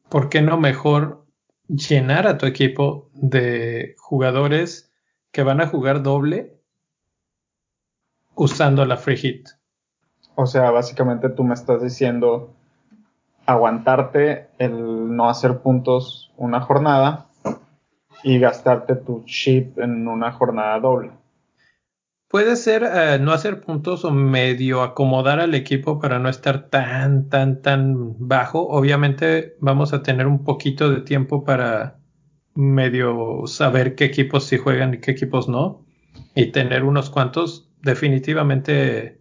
[0.10, 1.26] ¿por qué no mejor
[1.68, 4.94] llenar a tu equipo de jugadores
[5.32, 6.60] que van a jugar doble
[8.36, 9.50] usando la free hit?
[10.36, 12.56] O sea, básicamente tú me estás diciendo
[13.46, 17.28] aguantarte el no hacer puntos una jornada
[18.24, 21.12] y gastarte tu chip en una jornada doble.
[22.32, 27.28] Puede ser eh, no hacer puntos o medio acomodar al equipo para no estar tan,
[27.28, 28.70] tan, tan bajo.
[28.70, 31.98] Obviamente vamos a tener un poquito de tiempo para
[32.54, 35.86] medio saber qué equipos sí juegan y qué equipos no.
[36.34, 37.70] Y tener unos cuantos.
[37.82, 39.21] Definitivamente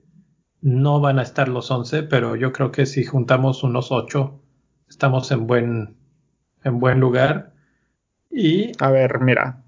[0.62, 4.40] no van a estar los 11, pero yo creo que si juntamos unos 8,
[4.88, 5.96] estamos en buen,
[6.64, 7.52] en buen lugar.
[8.30, 8.72] Y.
[8.82, 9.62] A ver, mira.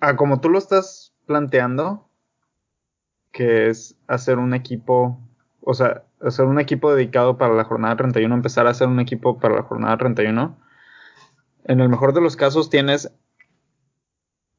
[0.00, 2.08] Ah, como tú lo estás planteando,
[3.30, 5.20] que es hacer un equipo,
[5.60, 9.38] o sea, hacer un equipo dedicado para la jornada 31, empezar a hacer un equipo
[9.38, 10.58] para la jornada 31.
[11.64, 13.12] En el mejor de los casos tienes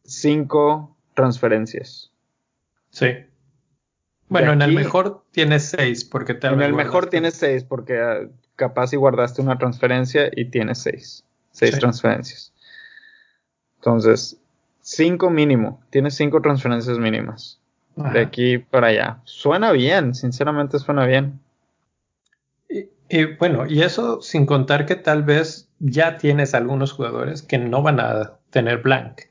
[0.03, 2.11] cinco transferencias.
[2.89, 3.07] Sí.
[4.33, 8.27] Bueno, en el mejor tienes seis, porque te En el mejor tienes seis, porque ah,
[8.55, 11.23] capaz y guardaste una transferencia y tienes seis.
[11.51, 12.51] Seis transferencias.
[13.77, 14.37] Entonces,
[14.83, 15.81] Cinco mínimo.
[15.89, 17.59] Tiene cinco transferencias mínimas.
[17.95, 19.21] De aquí para allá.
[19.23, 21.39] Suena bien, sinceramente suena bien.
[23.07, 27.81] Y, bueno, y eso sin contar que tal vez ya tienes algunos jugadores que no
[27.81, 29.21] van a tener blank.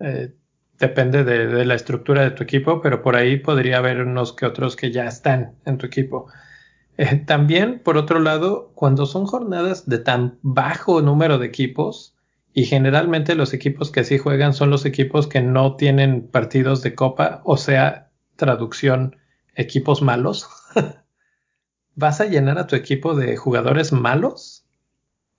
[0.00, 0.32] Eh,
[0.78, 4.76] depende de, la estructura de tu equipo, pero por ahí podría haber unos que otros
[4.76, 6.26] que ya están en tu equipo.
[6.96, 12.14] Eh, también, por otro lado, cuando son jornadas de tan bajo número de equipos,
[12.54, 16.94] y generalmente los equipos que así juegan son los equipos que no tienen partidos de
[16.94, 19.16] copa, o sea, traducción,
[19.54, 20.48] equipos malos.
[21.94, 24.64] ¿Vas a llenar a tu equipo de jugadores malos?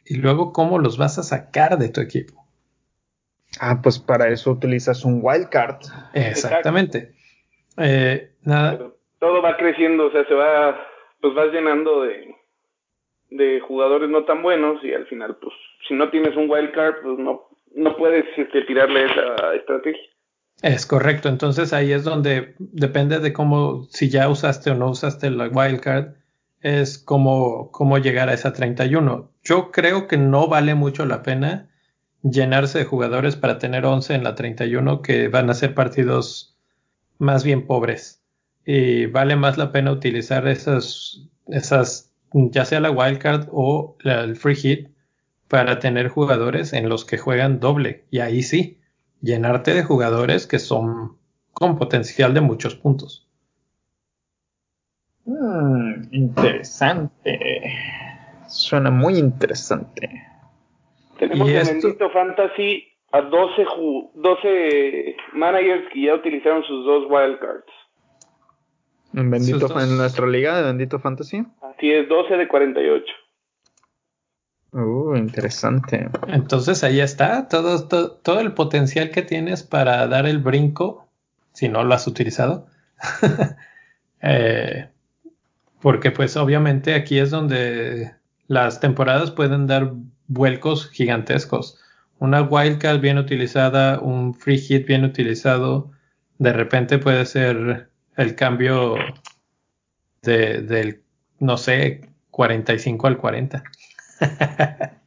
[0.05, 2.38] Y luego, ¿cómo los vas a sacar de tu equipo?
[3.59, 5.79] Ah, pues para eso utilizas un wildcard.
[6.13, 7.13] Exactamente.
[7.77, 8.91] Eh, nada.
[9.19, 10.85] todo va creciendo, o sea, se va,
[11.21, 12.35] pues vas llenando de,
[13.31, 15.53] de jugadores no tan buenos y al final, pues,
[15.87, 20.01] si no tienes un wild card, pues no, no puedes este, tirarle esa estrategia.
[20.61, 25.29] Es correcto, entonces ahí es donde depende de cómo, si ya usaste o no usaste
[25.29, 26.15] la wildcard,
[26.61, 29.31] es cómo, cómo llegar a esa 31.
[29.41, 31.68] Yo creo que no vale mucho la pena
[32.23, 36.57] llenarse de jugadores para tener 11 en la 31 que van a ser partidos
[37.17, 38.21] más bien pobres.
[38.65, 44.55] Y vale más la pena utilizar esas, esas ya sea la wildcard o el free
[44.55, 44.89] hit,
[45.47, 48.05] para tener jugadores en los que juegan doble.
[48.11, 48.79] Y ahí sí,
[49.21, 51.17] llenarte de jugadores que son
[51.51, 53.27] con potencial de muchos puntos.
[55.25, 57.73] Hmm, interesante.
[58.47, 60.09] Suena muy interesante.
[61.19, 63.65] Tenemos en Bendito Fantasy a 12,
[64.15, 67.65] 12 managers que ya utilizaron sus dos wildcards.
[69.13, 71.43] En Bendito en nuestra liga de Bendito Fantasy.
[71.61, 73.05] Así es, 12 de 48.
[74.71, 76.09] Uh, interesante.
[76.27, 81.07] Entonces ahí está, todo, todo, el potencial que tienes para dar el brinco,
[81.53, 82.67] si no lo has utilizado,
[84.21, 84.89] eh,
[85.81, 88.11] Porque pues obviamente aquí es donde
[88.47, 89.93] las temporadas pueden dar
[90.29, 91.77] vuelcos gigantescos.
[92.19, 95.91] Una wildcard bien utilizada, un free hit bien utilizado,
[96.37, 98.95] de repente puede ser el cambio
[100.21, 101.01] de, del,
[101.39, 103.63] no sé, 45 al 40.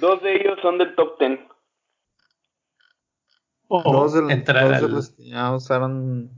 [0.00, 1.40] Dos de ellos son del top 10.
[3.68, 6.30] dos de, los que ya usaron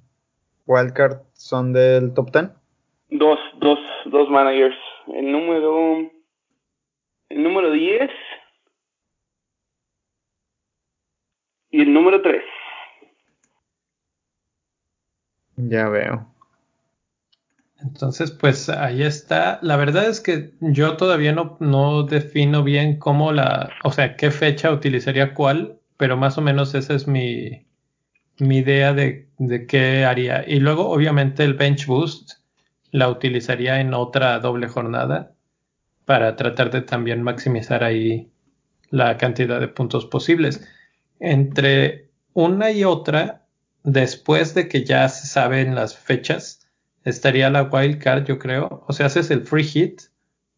[0.66, 2.50] Wildcard son del top 10.
[3.10, 4.76] Dos, dos, dos managers.
[5.08, 6.10] El número.
[7.28, 8.10] El número 10.
[11.70, 12.42] Y el número 3.
[15.56, 16.26] Ya veo.
[17.80, 19.58] Entonces, pues ahí está.
[19.62, 24.30] La verdad es que yo todavía no, no defino bien cómo la, o sea, qué
[24.30, 27.66] fecha utilizaría cuál, pero más o menos esa es mi,
[28.38, 30.44] mi idea de, de qué haría.
[30.48, 32.32] Y luego, obviamente, el bench boost
[32.90, 35.34] la utilizaría en otra doble jornada
[36.08, 38.32] para tratar de también maximizar ahí
[38.88, 40.66] la cantidad de puntos posibles.
[41.20, 43.44] Entre una y otra,
[43.84, 46.66] después de que ya se saben las fechas,
[47.04, 48.86] estaría la wild card, yo creo.
[48.88, 50.00] O sea, haces el free hit,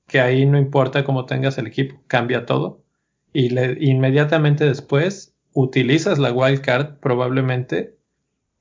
[0.07, 2.85] que ahí no importa cómo tengas el equipo, cambia todo.
[3.33, 3.53] Y
[3.85, 7.97] inmediatamente después utilizas la wild card probablemente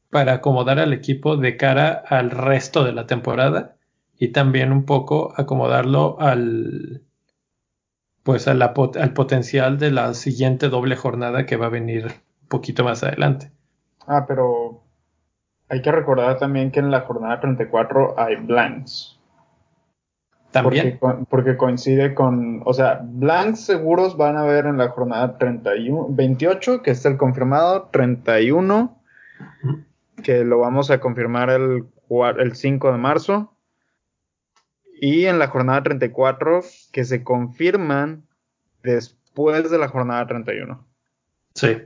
[0.10, 3.76] para acomodar al equipo de cara al resto de la temporada
[4.20, 7.02] y también un poco acomodarlo al
[8.24, 12.06] pues al potencial de la siguiente doble jornada que va a venir
[12.42, 13.52] un poquito más adelante.
[14.06, 14.84] Ah, pero
[15.70, 19.20] hay que recordar también que en la jornada 34 hay blanks.
[20.52, 21.00] También.
[21.30, 26.82] Porque, coincide con, o sea, blanks seguros van a haber en la jornada 31, 28,
[26.82, 28.98] que es el confirmado, 31,
[30.24, 31.86] que lo vamos a confirmar el,
[32.40, 33.54] el 5 de marzo,
[35.02, 38.26] y en la jornada 34, que se confirman
[38.84, 40.86] después de la jornada 31.
[41.56, 41.78] Sí.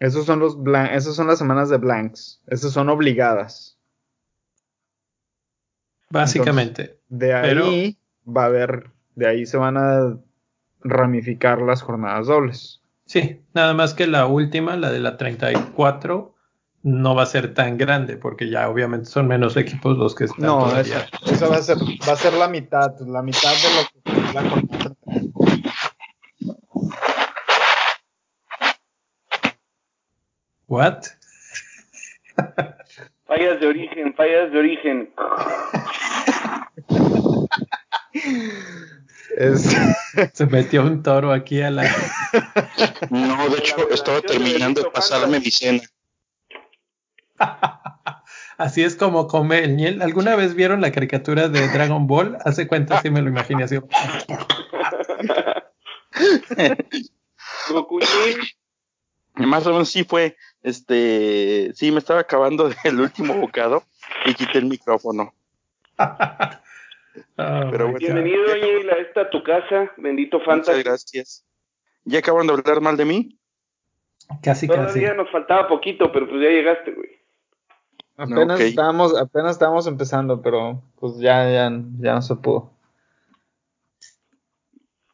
[0.00, 0.56] Esos son los
[0.92, 2.42] esas son las semanas de blanks.
[2.46, 3.78] Esas son obligadas.
[6.10, 6.98] Básicamente.
[7.08, 10.18] de ahí va a haber, de ahí se van a
[10.80, 12.82] ramificar las jornadas dobles.
[13.04, 16.34] Sí, nada más que la última, la de la 34,
[16.82, 20.46] no va a ser tan grande porque ya obviamente son menos equipos los que están
[20.46, 24.32] no esa, va a ser va a ser la mitad la mitad de lo que
[24.32, 24.94] la jornada
[30.68, 31.04] what
[33.26, 35.10] fallas de origen fallas de origen.
[40.32, 41.84] Se metió un toro aquí a la
[43.10, 45.82] no de hecho estaba terminando de pasarme mi cena
[48.58, 50.02] así es como come el miel.
[50.02, 52.38] ¿Alguna vez vieron la caricatura de Dragon Ball?
[52.44, 53.78] Hace cuenta, si me lo imaginé así.
[59.34, 63.82] Más o menos sí fue, este, sí, me estaba acabando el último bocado
[64.26, 65.32] y quité el micrófono.
[67.36, 70.70] Oh, Pero Bienvenido, Neil, a esta tu casa, bendito Fantasy.
[70.70, 71.44] Muchas gracias.
[72.04, 73.38] ¿Ya acaban de hablar mal de mí?
[74.42, 77.17] Casi, Todavía nos faltaba poquito, pero pues ya llegaste, güey.
[78.18, 82.72] Apenas estábamos, apenas estábamos empezando, pero pues ya, ya, ya no se pudo.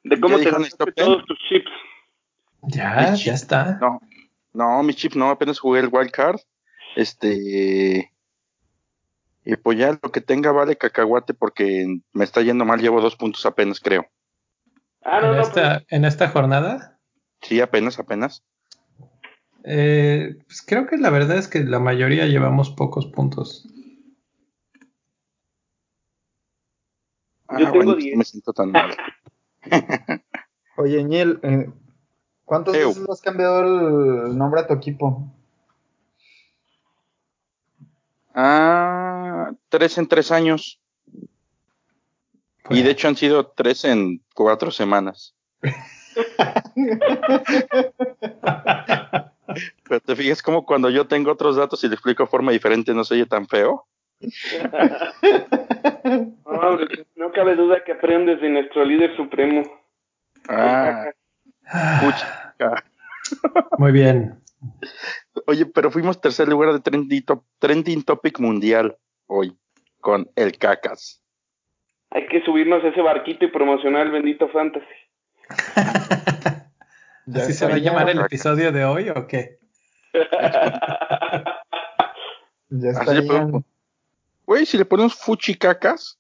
[0.03, 1.71] ¿De cómo te todos tus chips?
[2.63, 3.79] Ya, ya está.
[3.79, 4.01] No,
[4.55, 6.41] no, mi chip no, apenas jugué el wild card.
[6.97, 8.11] Este.
[9.45, 13.17] Y pues ya lo que tenga vale cacahuate porque me está yendo mal, llevo dos
[13.17, 14.07] puntos apenas, creo.
[15.03, 15.87] Ah, no, ¿En, esta, pues.
[15.91, 16.99] ¿En esta jornada?
[17.43, 18.43] Sí, apenas, apenas.
[19.67, 23.67] Eh, pues creo que la verdad es que la mayoría llevamos pocos puntos.
[27.49, 28.17] Ah, Yo tengo 10.
[28.17, 28.95] me siento tan mal.
[30.77, 31.71] Oye, Niel, eh,
[32.45, 35.33] ¿cuántas veces has cambiado el nombre a tu equipo?
[38.35, 40.79] Ah, tres en tres años.
[42.69, 42.93] Y de pues.
[42.93, 45.35] hecho han sido tres en cuatro semanas.
[49.89, 52.95] Pero te fijas como cuando yo tengo otros datos y le explico de forma diferente
[52.95, 53.87] no se oye tan feo.
[57.17, 59.63] no, cabe duda que aprendes de nuestro líder supremo.
[60.49, 61.11] Ah,
[63.79, 64.41] Muy bien.
[65.47, 67.25] Oye, pero fuimos tercer lugar de trending,
[67.59, 69.57] trending topic mundial hoy
[70.01, 71.23] con el cacas.
[72.11, 74.87] Hay que subirnos a ese barquito y promocionar el bendito fantasy.
[77.33, 79.59] ¿Así se va a llamar el episodio de hoy o qué?
[82.71, 83.65] ya estarían,
[84.47, 86.19] Güey, si le ponemos fuchicacas,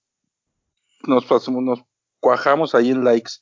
[1.06, 1.84] nos pasamos, nos
[2.20, 3.32] cuajamos ahí en likes.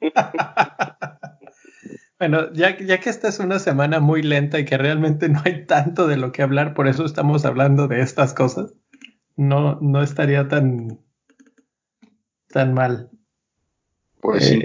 [2.18, 5.64] bueno, ya, ya que esta es una semana muy lenta y que realmente no hay
[5.64, 8.74] tanto de lo que hablar, por eso estamos hablando de estas cosas,
[9.36, 11.00] no, no estaría tan,
[12.48, 13.08] tan mal.
[14.20, 14.62] Pues sí.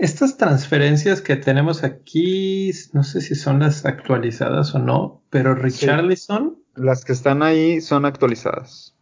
[0.00, 6.56] Estas transferencias que tenemos aquí, no sé si son las actualizadas o no, pero Richarlison.
[6.74, 8.96] Las que están ahí son actualizadas.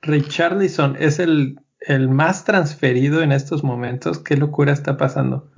[0.00, 4.20] Richarlison es el, el más transferido en estos momentos.
[4.20, 5.52] ¿Qué locura está pasando?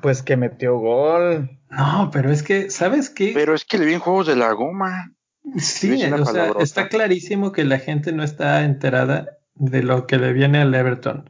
[0.00, 1.50] Pues que metió gol.
[1.68, 3.32] No, pero es que, ¿sabes qué?
[3.34, 5.12] Pero es que le vienen juegos de la goma.
[5.58, 10.32] Sí, o sea, está clarísimo que la gente no está enterada de lo que le
[10.32, 11.28] viene al Everton.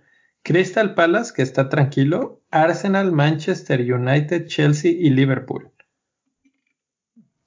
[0.49, 5.71] Crystal Palace, que está tranquilo, Arsenal, Manchester United, Chelsea y Liverpool.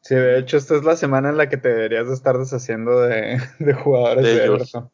[0.02, 3.00] Sí, de hecho, esta es la semana en la que te deberías de estar deshaciendo
[3.00, 3.40] de,
[3.84, 4.92] jugadores de, Everton.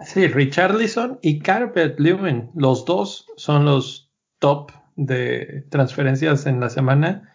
[0.00, 7.30] Sí, Richarlison y Carpet Lewin, los dos son los top de transferencias en la semana.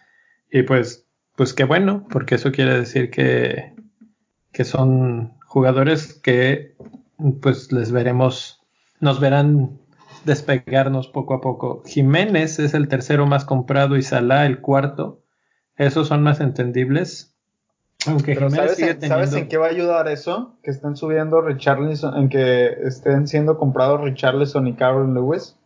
[0.50, 1.06] Y pues,
[1.36, 3.76] pues qué bueno, porque eso quiere decir que,
[4.50, 6.74] que son jugadores que
[7.40, 8.60] pues les veremos,
[8.98, 9.78] nos verán
[10.24, 11.82] despegarnos poco a poco.
[11.86, 15.22] Jiménez es el tercero más comprado y Salah el cuarto.
[15.76, 17.34] Esos son más entendibles.
[18.06, 20.58] Aunque ¿sabes, en, ¿sabes, en, qué va a ayudar eso?
[20.62, 25.56] Que estén subiendo Richarlison, en que estén siendo comprados Richarlison y Carol Lewis.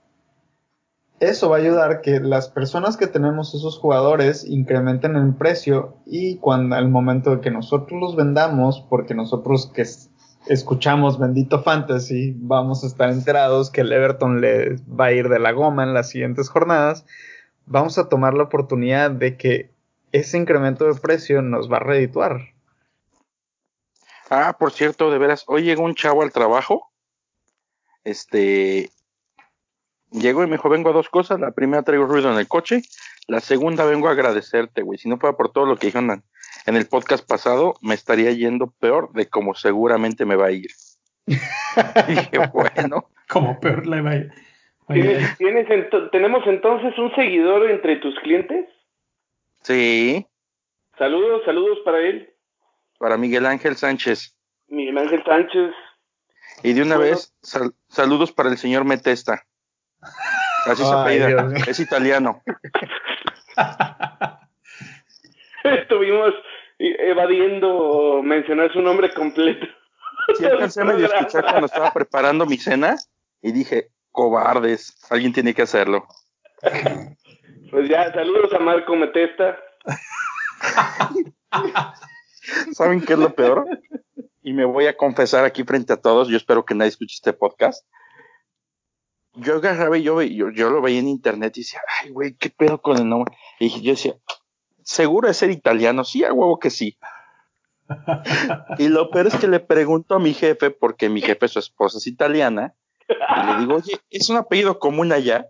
[1.20, 6.38] Eso va a ayudar que las personas que tenemos esos jugadores incrementen el precio y
[6.38, 9.84] cuando al momento de que nosotros los vendamos, porque nosotros que
[10.47, 15.38] escuchamos Bendito Fantasy, vamos a estar enterados que el Everton le va a ir de
[15.38, 17.05] la goma en las siguientes jornadas.
[17.66, 19.70] Vamos a tomar la oportunidad de que
[20.12, 22.55] ese incremento de precio nos va a redituar.
[24.30, 26.90] Ah, por cierto, de veras, hoy llegó un chavo al trabajo.
[28.05, 28.90] Este.
[30.11, 31.40] Llegó y me dijo: Vengo a dos cosas.
[31.40, 32.82] La primera, traigo ruido en el coche.
[33.26, 34.99] La segunda, vengo a agradecerte, güey.
[34.99, 36.22] Si no fuera por todo lo que dijeron
[36.66, 40.70] en el podcast pasado, me estaría yendo peor de como seguramente me va a ir.
[41.26, 43.10] dije, bueno.
[43.28, 44.32] Como peor le va a ir.
[46.12, 48.66] ¿Tenemos entonces un seguidor entre tus clientes?
[49.62, 50.26] Sí.
[50.98, 52.30] Saludos, saludos para él.
[52.98, 54.36] Para Miguel Ángel Sánchez.
[54.68, 55.72] Miguel Ángel Sánchez.
[56.62, 57.34] Y de una vez,
[57.88, 59.44] saludos para el señor Metesta.
[60.66, 61.48] Así se apellida.
[61.66, 62.42] Es italiano.
[65.64, 66.34] Estuvimos
[66.79, 69.66] evadiendo mencionar su nombre completo.
[70.37, 72.97] Sí, alcancé a medio escuchar cuando estaba preparando mi cena
[73.43, 76.07] y dije, cobardes, alguien tiene que hacerlo.
[77.70, 79.59] Pues ya, saludos a Marco Metesta.
[82.72, 83.66] ¿Saben qué es lo peor?
[84.43, 87.33] Y me voy a confesar aquí frente a todos, yo espero que nadie escuche este
[87.33, 87.87] podcast.
[89.35, 92.51] Yo agarraba y yo, yo, yo lo veía en internet y decía, ay, güey, qué
[92.51, 93.37] pedo con el nombre.
[93.59, 94.14] Y yo decía,
[94.85, 96.97] seguro es ser italiano, sí, a huevo que sí.
[98.78, 101.99] y lo peor es que le pregunto a mi jefe, porque mi jefe, su esposa
[101.99, 102.74] es italiana,
[103.09, 105.49] y le digo, oye, ¿es un apellido común allá?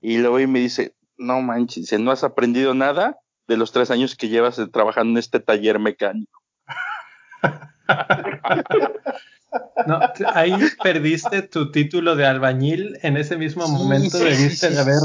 [0.00, 4.28] Y luego me dice, no manches, ¿no has aprendido nada de los tres años que
[4.28, 6.42] llevas trabajando en este taller mecánico?
[9.86, 10.00] No,
[10.34, 10.52] ahí
[10.82, 14.98] perdiste tu título de albañil en ese mismo momento debiste de haber.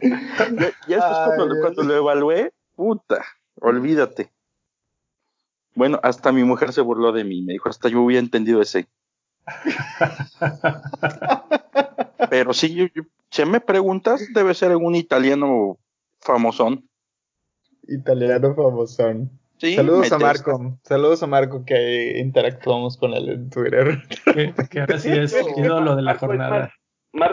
[0.00, 3.24] Ya, después cuando, lo evalué, puta,
[3.60, 4.30] olvídate.
[5.74, 8.88] Bueno, hasta mi mujer se burló de mí, me dijo, hasta yo hubiera entendido ese.
[12.30, 12.86] Pero sí, yo,
[13.30, 15.78] si me preguntas, debe ser algún italiano
[16.20, 16.88] famosón.
[17.86, 19.30] Italiano famosón.
[19.58, 20.78] Saludos a Marco.
[20.84, 24.02] Saludos a Marco que interactuamos con él en Twitter.
[24.70, 26.72] Que, ahora sí es lo de la jornada.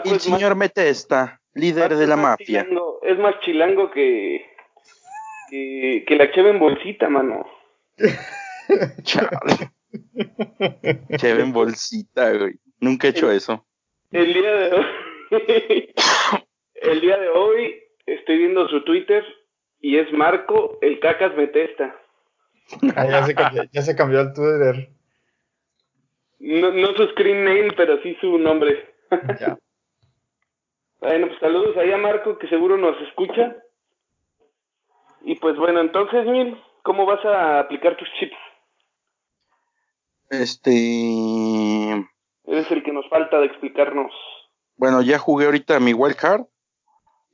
[0.04, 2.66] y el señor Mete está líder de la mafia.
[3.02, 4.44] es más chilango que,
[5.50, 7.46] que, la cheve en bolsita, mano.
[9.02, 9.72] Chale.
[11.16, 12.54] cheve en bolsita, güey.
[12.80, 13.66] Nunca he hecho eso.
[14.10, 14.86] El día de hoy,
[16.74, 17.74] el día de hoy
[18.06, 19.24] estoy viendo su Twitter
[19.80, 21.94] y es Marco el cacas metesta.
[22.94, 24.90] Ah, ya, se cambió, ya se cambió el Twitter.
[26.38, 28.94] No, no su screen name, pero sí su nombre.
[29.40, 29.58] Ya.
[31.00, 33.56] Bueno, pues saludos ahí a Marco, que seguro nos escucha.
[35.22, 38.36] Y pues bueno, entonces, Mil, ¿cómo vas a aplicar tus chips?
[40.30, 41.90] Este.
[42.44, 44.12] Eres el que nos falta de explicarnos.
[44.76, 46.42] Bueno, ya jugué ahorita mi wild card.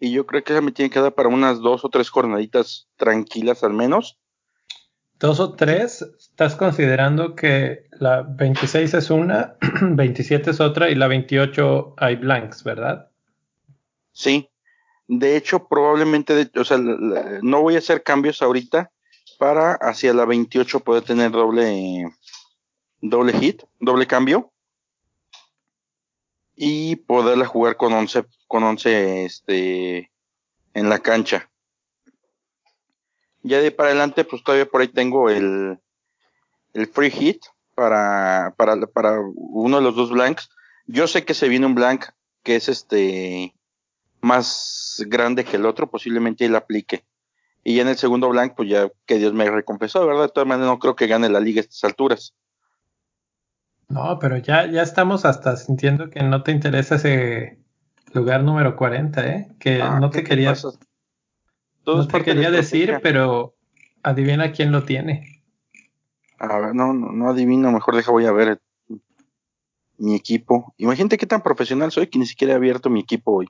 [0.01, 2.89] Y yo creo que ya me tiene que dar para unas dos o tres jornaditas
[2.97, 4.19] tranquilas al menos.
[5.19, 11.07] dos o tres, estás considerando que la 26 es una, 27 es otra y la
[11.07, 13.09] 28 hay blanks, ¿verdad?
[14.15, 14.49] Sí.
[15.07, 18.91] De hecho, probablemente, o sea, no voy a hacer cambios ahorita
[19.39, 22.11] para hacia la 28 poder tener doble,
[23.03, 24.51] doble hit, doble cambio
[26.57, 30.11] y poderla jugar con 11, con 11 este,
[30.73, 31.51] en la cancha.
[33.43, 35.79] Ya de para adelante, pues todavía por ahí tengo el,
[36.73, 37.45] el free hit
[37.75, 40.49] para, para, para uno de los dos blanks.
[40.87, 42.07] Yo sé que se viene un blank
[42.43, 43.54] que es este
[44.25, 47.05] más grande que el otro, posiblemente él aplique.
[47.63, 50.25] Y ya en el segundo blank, pues ya que Dios me recompensó, ¿verdad?
[50.25, 52.35] De todas maneras, no creo que gane la liga a estas alturas.
[53.89, 57.59] No, pero ya, ya estamos hasta sintiendo que no te interesa ese
[58.13, 59.49] lugar número 40, ¿eh?
[59.59, 60.55] Que ah, no te quería,
[61.87, 63.55] no te quería decir, pero
[64.03, 65.43] adivina quién lo tiene.
[66.39, 68.61] A ver, no, no, no adivino, mejor deja voy a ver
[69.99, 70.75] mi equipo.
[70.77, 73.49] Imagínate qué tan profesional soy que ni siquiera he abierto mi equipo hoy.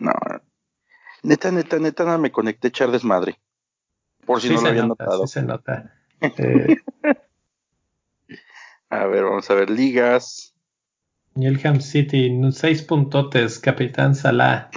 [0.00, 0.12] No,
[1.22, 3.38] neta, neta, neta, no me conecté a echar desmadre.
[4.26, 5.26] Por si no lo había notado.
[5.26, 5.94] Sí se nota.
[8.90, 10.54] a ver, vamos a ver ligas.
[11.34, 14.70] Newham City, seis puntotes, Capitán Salah.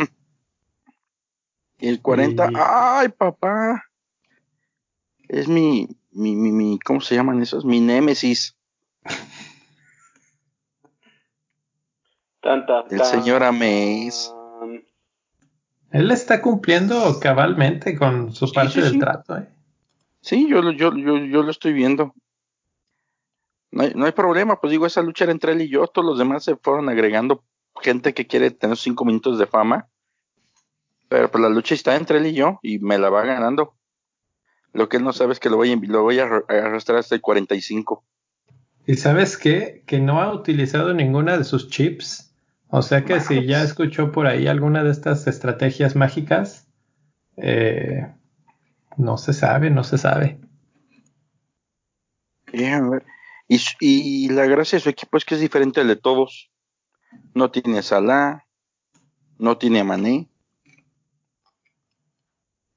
[1.79, 3.83] El 40, ¡ay, papá!
[5.27, 7.65] Es mi, mi, mi, mi, ¿cómo se llaman esos?
[7.65, 8.55] Mi némesis.
[12.89, 14.31] el señor Ameis.
[15.93, 19.47] Él está cumpliendo cabalmente con su parte del trato, ¿eh?
[20.21, 22.15] Sí, yo, yo, yo, yo lo estoy viendo.
[23.71, 26.05] No hay, no hay, problema, pues digo, esa lucha era entre él y yo, todos
[26.05, 27.43] los demás se fueron agregando
[27.79, 29.87] gente que quiere tener cinco minutos de fama.
[31.09, 33.75] Pero pues la lucha está entre él y yo y me la va ganando.
[34.71, 37.13] Lo que él no sabe es que lo voy a, lo voy a arrastrar hasta
[37.13, 38.03] el 45.
[38.87, 39.83] ¿Y sabes qué?
[39.85, 42.32] Que no ha utilizado ninguna de sus chips.
[42.75, 46.67] O sea que si ya escuchó por ahí alguna de estas estrategias mágicas,
[47.37, 48.11] eh,
[48.97, 50.39] no se sabe, no se sabe.
[52.51, 52.65] Y,
[53.79, 56.49] y, la gracia de su equipo es que es diferente al de todos.
[57.35, 58.47] No tiene a Salah,
[59.37, 60.27] no tiene a Mané.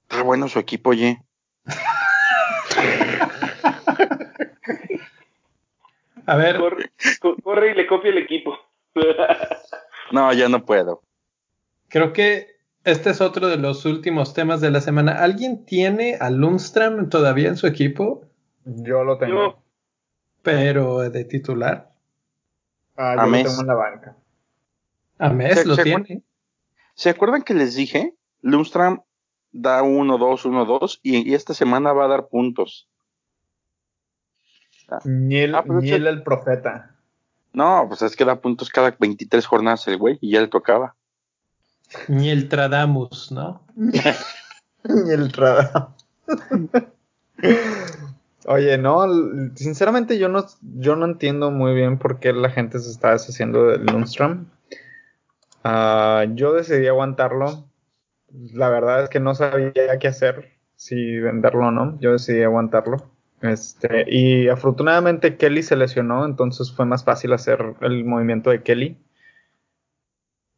[0.02, 1.22] Está bueno su equipo, oye.
[6.26, 6.58] a ver.
[6.58, 6.92] Corre,
[7.42, 8.58] corre y le copia el equipo.
[10.12, 11.02] no, ya no puedo.
[11.88, 15.22] Creo que este es otro de los últimos temas de la semana.
[15.22, 18.24] ¿Alguien tiene a Lundstrom todavía en su equipo?
[18.64, 19.62] Yo lo tengo.
[20.42, 21.92] Pero de titular.
[22.96, 24.16] Ah, yo lo tengo en la banca.
[25.18, 26.22] A Mes lo tiene.
[26.94, 28.14] ¿Se acuerdan que les dije?
[28.42, 29.00] Lundstrom
[29.52, 32.88] da 1, 2, 1, 2 y, esta semana va a dar puntos.
[34.88, 35.00] Ah,
[35.66, 36.95] pues el profeta.
[37.52, 40.94] No, pues es que da puntos cada 23 jornadas el güey y ya le tocaba.
[42.08, 43.62] Ni el Tradamus, ¿no?
[43.76, 46.04] Ni el Tradamus.
[48.46, 49.06] Oye, no,
[49.54, 53.66] sinceramente yo no, yo no entiendo muy bien por qué la gente se está deshaciendo
[53.66, 54.46] del Lundstrom.
[55.64, 57.68] Uh, yo decidí aguantarlo.
[58.52, 61.98] La verdad es que no sabía qué hacer, si venderlo o no.
[61.98, 63.15] Yo decidí aguantarlo.
[63.42, 68.98] Este, y afortunadamente Kelly se lesionó, entonces fue más fácil hacer el movimiento de Kelly.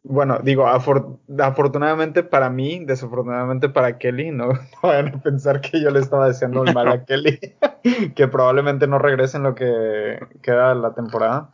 [0.05, 4.51] Bueno, digo, afortunadamente para mí, desafortunadamente para Kelly, no,
[4.83, 7.39] vayan a pensar que yo le estaba deseando el mal a Kelly,
[8.15, 11.51] que probablemente no regrese en lo que queda de la temporada.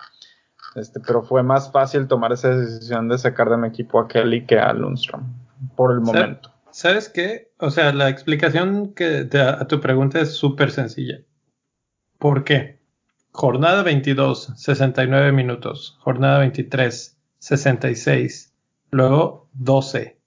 [0.76, 4.44] Este, pero fue más fácil tomar esa decisión de sacar de mi equipo a Kelly
[4.44, 5.22] que a Lundstrom,
[5.76, 6.53] por el momento.
[6.74, 7.52] ¿Sabes qué?
[7.58, 11.20] O sea, la explicación que a tu pregunta es súper sencilla.
[12.18, 12.80] ¿Por qué?
[13.30, 15.96] Jornada 22, 69 minutos.
[16.00, 18.54] Jornada 23, 66,
[18.90, 20.18] luego 12,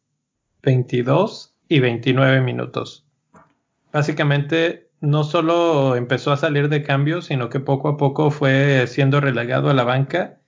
[0.64, 3.06] 22 y 29 minutos.
[3.92, 9.20] Básicamente no solo empezó a salir de cambio, sino que poco a poco fue siendo
[9.20, 10.40] relegado a la banca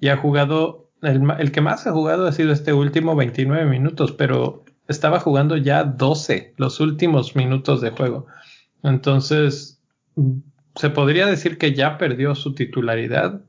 [0.00, 4.12] y ha jugado, el, el que más ha jugado ha sido este último 29 minutos,
[4.12, 8.26] pero estaba jugando ya 12 los últimos minutos de juego.
[8.82, 9.82] Entonces,
[10.76, 13.42] se podría decir que ya perdió su titularidad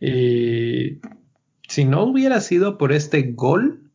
[0.00, 1.00] y
[1.68, 3.90] si no hubiera sido por este gol,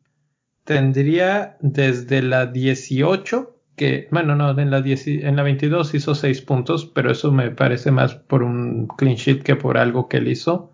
[0.63, 6.85] tendría desde la 18, que, bueno, no, en la, en la 22 hizo 6 puntos,
[6.85, 10.73] pero eso me parece más por un clean sheet que por algo que él hizo.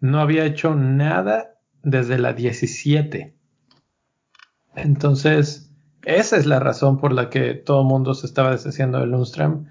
[0.00, 3.37] No había hecho nada desde la 17.
[4.82, 5.70] Entonces,
[6.04, 9.66] esa es la razón por la que todo el mundo se estaba deshaciendo de Lundstrom.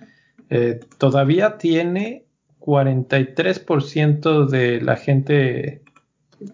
[0.49, 2.25] Eh, todavía tiene
[2.59, 5.83] 43% de la gente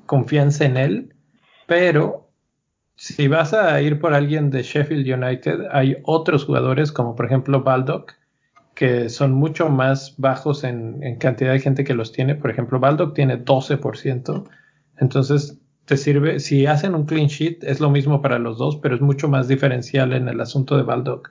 [0.06, 1.14] confianza en él,
[1.68, 2.30] pero
[2.96, 7.64] si vas a ir por alguien de Sheffield United, hay otros jugadores como por ejemplo
[7.64, 8.14] Baldock,
[8.76, 12.36] que son mucho más bajos en, en, cantidad de gente que los tiene.
[12.36, 14.50] Por ejemplo, Baldock tiene 12%.
[14.98, 18.96] Entonces, te sirve, si hacen un clean sheet, es lo mismo para los dos, pero
[18.96, 21.30] es mucho más diferencial en el asunto de Baldock.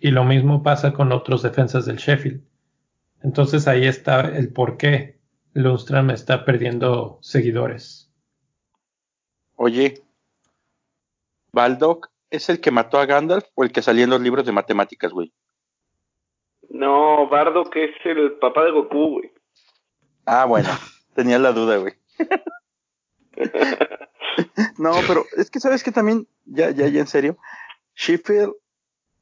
[0.00, 2.42] Y lo mismo pasa con otros defensas del Sheffield.
[3.22, 5.20] Entonces ahí está el por qué
[5.54, 8.10] Lundstrom está perdiendo seguidores.
[9.54, 10.02] Oye,
[11.52, 14.52] ¿Baldock es el que mató a Gandalf o el que salía en los libros de
[14.52, 15.32] matemáticas, güey?
[16.70, 19.30] No, Bardock es el papá de Goku, güey.
[20.24, 20.70] Ah, bueno,
[21.14, 21.94] tenía la duda, güey.
[24.78, 27.38] no, pero es que sabes que también, ya, ya, ya en serio,
[27.94, 28.52] Sheffield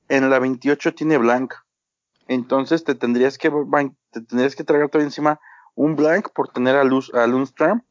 [0.09, 1.55] en la 28 tiene blank.
[2.29, 3.51] Entonces te tendrías que
[4.11, 5.41] te tendrías que tragar todavía encima
[5.75, 7.83] un blank por tener a, Luz, a Lundstrom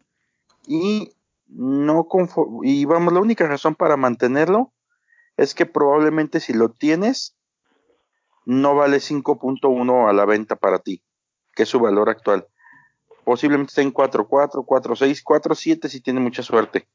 [0.68, 1.14] y
[1.48, 2.08] no
[2.64, 4.72] y vamos, la única razón para mantenerlo
[5.36, 7.36] es que probablemente si lo tienes
[8.46, 11.04] no vale 5.1 a la venta para ti,
[11.54, 12.48] que es su valor actual
[13.24, 16.88] posiblemente esté en 4-4, 4-6, 4-7 si tiene mucha suerte.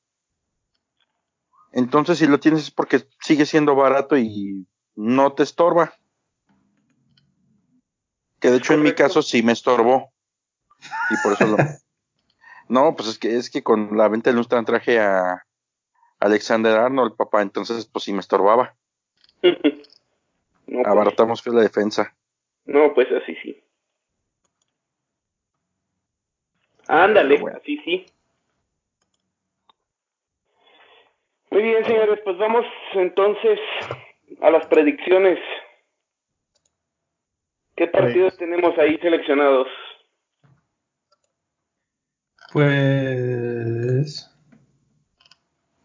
[1.72, 5.94] Entonces, si lo tienes es porque sigue siendo barato y no te estorba.
[8.40, 10.12] Que de hecho en mi caso sí me estorbó.
[11.10, 11.56] Y por eso lo...
[12.66, 15.44] No, pues es que es que con la venta de Lundstrom traje a
[16.18, 18.74] Alexander Arnold, papá, entonces pues sí me estorbaba.
[20.66, 22.16] Pues Abaratamos que la defensa.
[22.64, 23.63] No, pues así sí.
[26.88, 28.06] Ándale, así sí.
[31.50, 32.64] Muy bien, señores, pues vamos
[32.94, 33.58] entonces
[34.40, 35.38] a las predicciones.
[37.76, 39.68] ¿Qué partidos tenemos ahí seleccionados?
[42.52, 44.30] Pues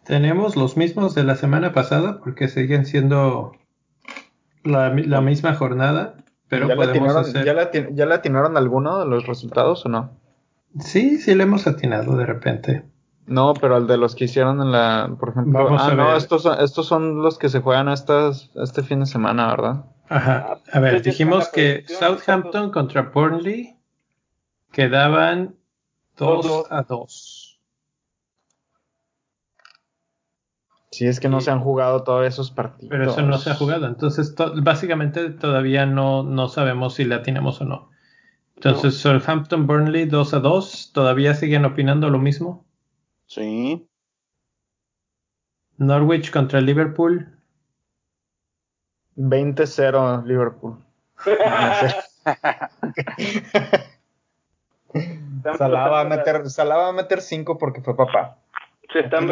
[0.05, 3.53] tenemos los mismos de la semana pasada porque siguen siendo
[4.63, 7.45] la, la misma jornada, pero ¿Ya podemos hacer...
[7.45, 10.19] ¿ya, la, ¿Ya le atinaron alguno de los resultados o no?
[10.79, 12.85] Sí, sí le hemos atinado de repente.
[13.25, 16.43] No, pero al de los que hicieron en la, por ejemplo, Vamos ah, no, estos
[16.43, 19.85] son, estos son los que se juegan estas, este fin de semana, ¿verdad?
[20.09, 20.59] Ajá.
[20.71, 23.77] A ver, dijimos que Southampton contra Burnley
[24.71, 25.55] quedaban
[26.17, 27.49] 2 a 2.
[30.91, 32.89] Sí, es que no se han jugado todos esos partidos.
[32.89, 33.85] Pero eso no se ha jugado.
[33.85, 37.89] Entonces, básicamente todavía no, no sabemos si le atinamos o no.
[38.61, 40.91] Entonces, Southampton Burnley 2 a 2.
[40.93, 42.65] ¿Todavía siguen opinando lo mismo?
[43.25, 43.87] Sí.
[45.77, 47.25] Norwich contra Liverpool.
[49.15, 50.77] 20-0 Liverpool.
[55.57, 58.39] Salah va a meter, Salah va a meter 5 porque fue papá.
[58.91, 59.29] Se están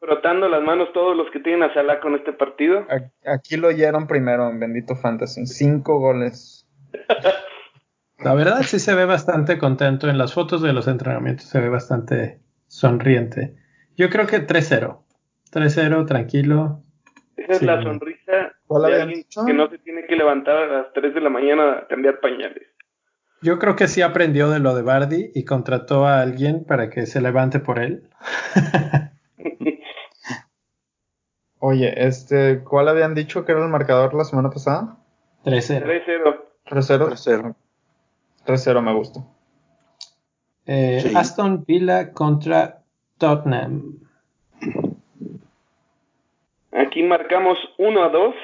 [0.00, 2.88] frotando las manos todos los que tienen a Salah con este partido.
[3.24, 5.46] Aquí lo oyeron primero en Bendito Fantasy.
[5.46, 6.66] 5 goles.
[8.24, 10.08] La verdad sí se ve bastante contento.
[10.08, 13.54] En las fotos de los entrenamientos se ve bastante sonriente.
[13.96, 14.98] Yo creo que 3-0.
[15.52, 16.82] 3-0, tranquilo.
[17.36, 21.14] Esa es la sonrisa de alguien que no se tiene que levantar a las 3
[21.14, 22.66] de la mañana a cambiar pañales.
[23.42, 27.04] Yo creo que sí aprendió de lo de Bardi y contrató a alguien para que
[27.04, 28.08] se levante por él.
[31.58, 34.96] Oye, este, ¿cuál habían dicho que era el marcador la semana pasada?
[35.44, 35.84] 3-0.
[35.84, 36.40] 3-0.
[36.66, 37.54] 3-0.
[38.46, 38.46] 3-0.
[38.46, 39.24] 3-0 me gusta.
[40.66, 42.82] Eh, Aston Villa contra
[43.18, 43.98] Tottenham.
[46.72, 48.34] Aquí marcamos 1 a 2.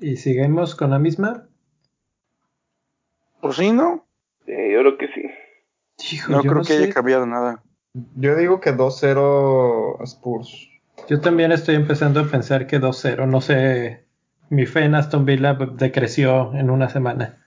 [0.00, 1.48] ¿Y seguimos con la misma?
[3.40, 4.06] Pues sí, ¿no?
[4.44, 6.18] Sí, yo creo que sí.
[6.28, 7.62] no creo que haya cambiado nada.
[8.16, 10.68] Yo digo que 2-0 Spurs.
[11.08, 13.26] Yo también estoy empezando a pensar que 2-0.
[13.26, 14.04] No sé,
[14.50, 17.44] mi fe en Aston Villa decreció en una semana.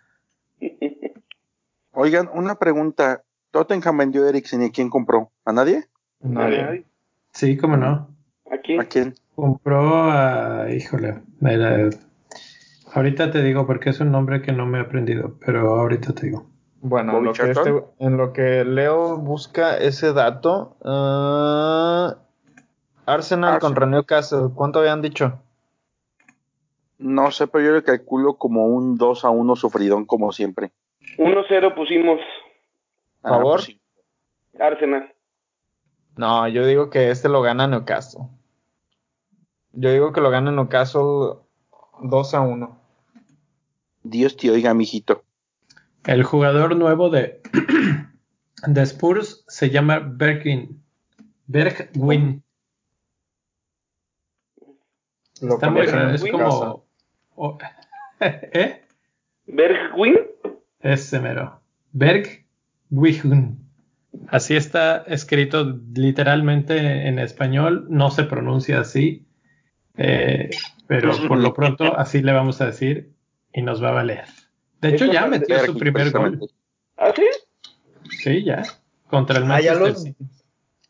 [2.01, 3.21] Oigan, una pregunta.
[3.51, 5.29] Tottenham vendió a Eriksen y quién compró?
[5.45, 5.85] ¿A nadie?
[6.19, 6.83] Nadie.
[7.31, 8.09] Sí, cómo no.
[8.51, 8.81] ¿A quién?
[8.81, 9.13] ¿A quién?
[9.35, 10.65] Compró a.
[10.71, 11.21] Híjole.
[12.91, 16.25] ahorita te digo porque es un nombre que no me he aprendido, pero ahorita te
[16.25, 16.47] digo.
[16.79, 22.15] Bueno, en lo, que este, en lo, que Leo busca ese dato, uh,
[23.05, 25.39] Arsenal, contra Newcastle, ¿cuánto habían dicho?
[26.97, 30.71] No sé, pero yo le calculo como un 2 a 1 sufridón como siempre.
[31.17, 32.19] 1-0 pusimos.
[33.23, 33.61] ¿A favor?
[34.59, 35.13] Arsenal.
[36.17, 38.23] No, yo digo que este lo gana Newcastle.
[39.73, 41.37] Yo digo que lo gana Newcastle
[42.01, 42.81] 2 a 1.
[44.03, 45.23] Dios te oiga, mijito.
[46.05, 47.41] El jugador nuevo de,
[48.67, 50.83] de Spurs se llama Bergwin.
[51.47, 52.43] Bergwin.
[55.41, 56.85] Lo Está muy raro, es como...
[57.35, 57.57] o-
[58.19, 58.83] ¿Eh?
[59.45, 60.15] Bergwin.
[60.81, 61.61] Ese mero.
[61.91, 63.57] Bergwijn.
[64.27, 69.25] Así está escrito literalmente en español, no se pronuncia así,
[69.95, 70.49] eh,
[70.87, 73.13] pero por lo pronto así le vamos a decir
[73.53, 74.25] y nos va a valer.
[74.81, 76.39] De hecho, ya metió su primer gol.
[76.97, 77.23] ¿Ah, sí?
[78.09, 78.63] Sí, ya.
[79.07, 80.25] Contra el Ah, ya Manchester lo, City.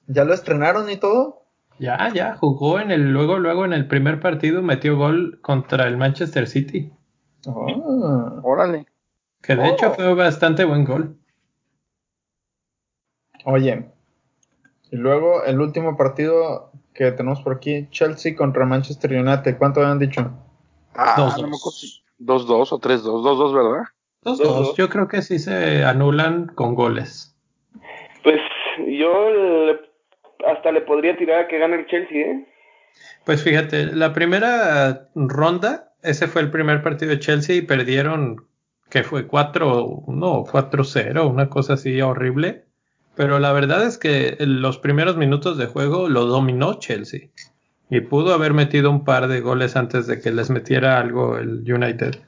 [0.07, 1.43] ya lo estrenaron y todo.
[1.77, 5.97] Ya, ya, jugó en el, luego, luego en el primer partido metió gol contra el
[5.97, 6.91] Manchester City,
[7.47, 8.39] Ah.
[8.43, 8.85] Órale.
[9.55, 9.73] Que de Oh.
[9.73, 11.17] hecho fue bastante buen gol.
[13.45, 13.85] Oye,
[14.91, 19.57] y luego el último partido que tenemos por aquí, Chelsea contra Manchester United.
[19.57, 20.31] ¿Cuánto habían dicho?
[20.93, 21.59] Ah, Dos, no me dos.
[21.61, 23.83] acuerdo si- Dos, o tres, dos, dos, dos, ¿verdad?
[24.21, 24.67] Dos, Dos, dos.
[24.67, 24.77] dos.
[24.77, 27.35] Yo creo que sí se anulan con goles.
[28.23, 28.39] Pues
[28.77, 29.79] yo le-
[30.45, 32.47] hasta le podría tirar a que gane el Chelsea, ¿eh?
[33.25, 38.45] Pues fíjate, la primera ronda, ese fue el primer partido de Chelsea y perdieron,
[38.91, 42.65] que fue 4-1 4-0, una cosa así horrible.
[43.15, 47.29] Pero la verdad es que los primeros minutos de juego lo dominó Chelsea.
[47.89, 51.63] Y pudo haber metido un par de goles antes de que les metiera algo el
[51.71, 52.19] United.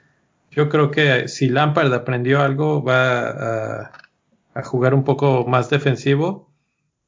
[0.52, 3.92] Yo creo que si Lampard aprendió algo, va a,
[4.56, 6.52] a jugar un poco más defensivo.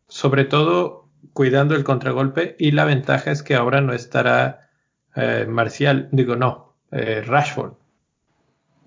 [0.08, 4.70] Sobre todo cuidando el contragolpe y la ventaja es que ahora no estará
[5.16, 7.74] eh, Marcial, digo no, eh, Rashford.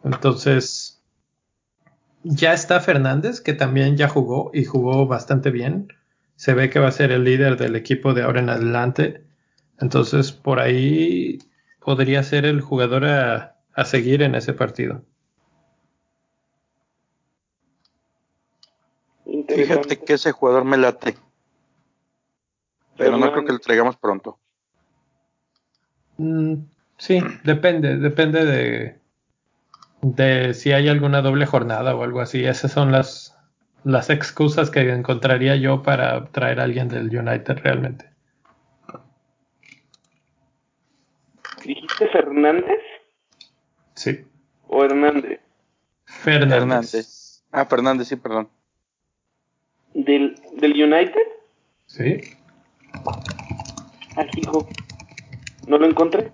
[0.04, 1.02] Entonces,
[2.22, 5.92] ya está Fernández, que también ya jugó y jugó bastante bien.
[6.36, 9.24] Se ve que va a ser el líder del equipo de ahora en adelante.
[9.80, 11.38] Entonces, por ahí
[11.80, 15.02] podría ser el jugador a, a seguir en ese partido.
[19.48, 21.16] Fíjate que ese jugador me late.
[22.96, 24.38] Pero no creo que lo traigamos pronto.
[26.16, 26.54] Mm,
[26.96, 28.97] sí, depende, depende de,
[30.02, 32.44] de si hay alguna doble jornada o algo así.
[32.44, 33.36] Esas son las,
[33.84, 38.10] las excusas que encontraría yo para traer a alguien del United realmente.
[41.64, 42.78] ¿Dijiste Fernández
[43.94, 44.24] Sí.
[44.68, 45.40] o Hernández?
[46.04, 46.50] Fernández.
[46.60, 47.44] Fernández.
[47.50, 48.48] Ah, Fernández, sí, perdón.
[49.94, 51.20] ¿Del, del United?
[51.86, 52.20] Sí.
[54.16, 54.68] Ah, hijo.
[55.66, 56.32] ¿No lo encontré?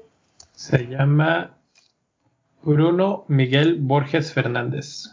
[0.53, 1.57] Se llama
[2.65, 5.07] Bruno Miguel Borges Fernández.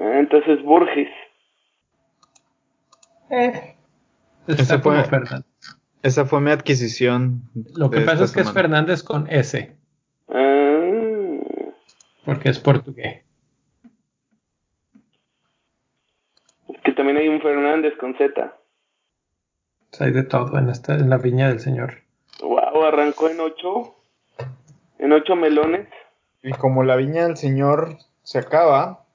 [0.00, 1.08] Ah, entonces Borges.
[4.82, 5.46] Fue- Fernández.
[6.02, 7.42] Esa fue mi adquisición.
[7.76, 8.52] Lo que pasa es que es.
[8.52, 9.74] Fernández con S,
[10.28, 11.38] Ah,
[12.24, 13.22] porque es portugués.
[16.68, 18.54] es que también hay un Fernández con Z.
[19.92, 22.02] O sea, hay de todo en, esta, en la viña del Señor.
[22.40, 23.94] Wow, arrancó en ocho.
[24.98, 25.88] En ocho melones.
[26.44, 29.06] Y como la viña del señor se acaba,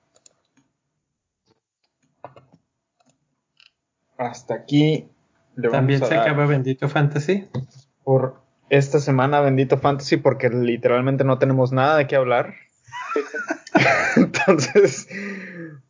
[4.17, 5.11] hasta aquí
[5.55, 7.47] le vamos También a se dar acaba Bendito Fantasy.
[8.03, 12.55] por esta semana Bendito Fantasy porque literalmente no tenemos nada de qué hablar.
[14.15, 15.07] Entonces,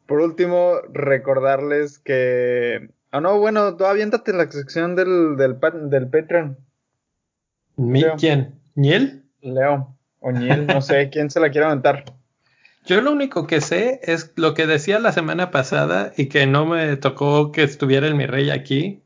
[0.08, 2.90] por último, recordarles que...
[3.12, 5.58] Ah, no, bueno, tú aviéntate la sección del, del,
[5.90, 6.58] del Patreon.
[7.78, 8.18] ¿Mi Leo.
[8.18, 8.60] quién?
[8.76, 9.24] ¿Niel?
[9.40, 12.06] Leo o Niel, no sé quién se la quiere aventar.
[12.86, 16.66] Yo lo único que sé es lo que decía la semana pasada y que no
[16.66, 19.04] me tocó que estuviera el mi rey aquí,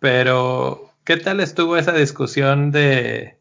[0.00, 3.38] pero ¿qué tal estuvo esa discusión de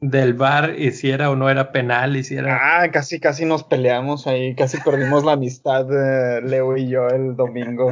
[0.00, 3.44] del bar y si era o no era penal y si era Ah, casi, casi
[3.44, 7.88] nos peleamos ahí, casi perdimos la amistad eh, Leo y yo el domingo.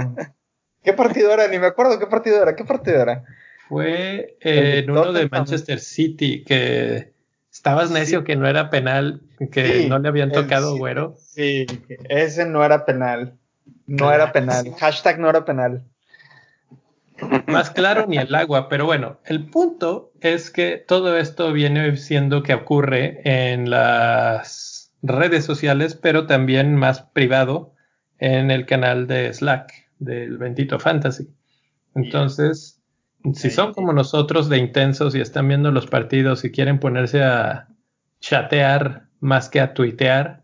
[0.82, 1.46] ¿Qué partido era?
[1.46, 3.24] Ni me acuerdo qué partido era, qué partido era.
[3.68, 5.28] fue eh, en uno de.
[5.28, 7.12] Manchester City que
[7.60, 8.24] estabas necio Sí.
[8.24, 9.20] que no era penal,
[9.52, 11.14] que Sí, no le habían tocado güero.
[11.18, 11.66] Sí,
[12.08, 13.34] ese no era penal.
[13.86, 14.72] No era penal.
[14.78, 15.84] Hashtag no era penal.
[17.46, 22.42] más claro ni el agua, pero bueno, el punto es que todo esto viene siendo
[22.42, 27.74] que ocurre en las redes sociales, pero también más privado
[28.18, 31.28] en el canal de Slack del Bendito Fantasy.
[31.94, 32.79] Entonces,
[33.34, 37.68] si son como nosotros de intensos y están viendo los partidos y quieren ponerse a
[38.20, 40.42] chatear más que a tuitear,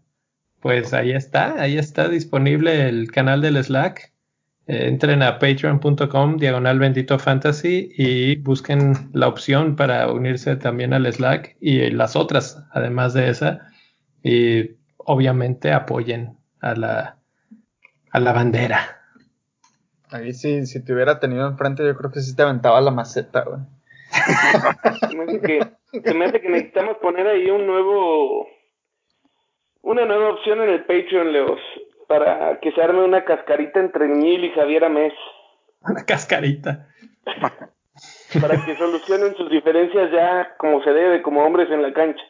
[0.60, 4.12] pues ahí está, ahí está disponible el canal del Slack.
[4.66, 11.10] eh, entren a patreon.com diagonal bendito fantasy y busquen la opción para unirse también al
[11.12, 13.60] Slack y las otras, además de esa.
[14.22, 17.18] Y obviamente apoyen a la,
[18.10, 18.95] a la bandera.
[20.10, 23.42] Ahí sí, si te hubiera tenido enfrente, yo creo que sí te aventaba la maceta,
[23.42, 23.60] güey.
[25.10, 28.46] se, me hace que, se me hace que necesitamos poner ahí un nuevo.
[29.82, 31.60] Una nueva opción en el Patreon, Leos
[32.06, 35.12] para que se arme una cascarita entre Nil y Javier Amés.
[35.82, 36.88] Una cascarita.
[38.40, 42.22] para que solucionen sus diferencias ya como se debe, como hombres en la cancha.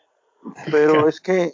[0.71, 1.53] Pero es que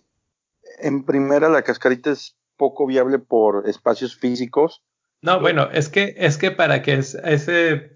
[0.80, 4.82] en primera la cascarita es poco viable por espacios físicos.
[5.22, 7.20] No, bueno, es que es que para que ese,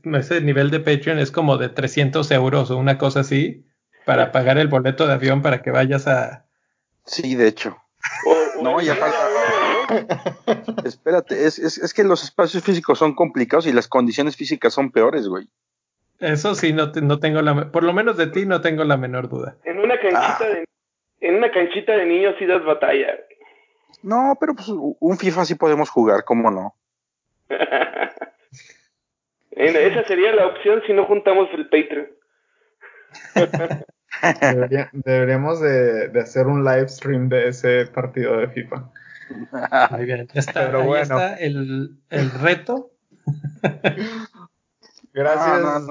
[0.05, 3.67] ese nivel de Patreon es como de 300 euros o una cosa así
[4.05, 6.47] para pagar el boleto de avión para que vayas a...
[7.05, 7.77] Sí, de hecho.
[8.63, 9.19] no, ya falta...
[10.85, 14.93] Espérate, es, es, es, que los espacios físicos son complicados y las condiciones físicas son
[14.93, 15.49] peores, güey.
[16.21, 17.73] Eso sí, no, no tengo la...
[17.73, 19.57] Por lo menos de ti no tengo la menor duda.
[19.65, 20.45] En una canchita, ah.
[20.45, 20.65] de,
[21.21, 23.19] en una canchita de niños sí das batalla.
[24.05, 26.77] No, pero pues un FIFA sí podemos jugar, ¿cómo no?
[29.51, 32.09] Esa sería la opción si no juntamos el Patreon.
[34.93, 38.91] deberíamos de, de, hacer un live stream de ese partido de FIFA.
[39.91, 42.91] Muy bien, ya está, Pero ahí está el, el reto.
[45.13, 45.89] Gracias.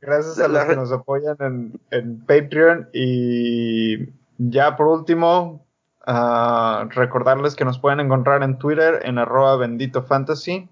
[0.00, 2.88] Gracias a los que nos apoyan en, en Patreon.
[2.92, 5.66] Y ya por último,
[6.06, 10.68] uh, recordarles que nos pueden encontrar en Twitter en arroba bendito fantasy,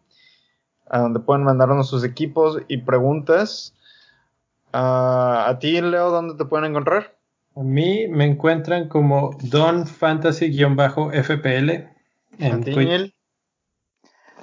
[0.86, 3.74] a donde pueden mandarnos sus equipos y preguntas.
[4.72, 7.14] Uh, a ti, Leo, ¿dónde te pueden encontrar?
[7.56, 11.94] A mí me encuentran como Don Fantasy-FPL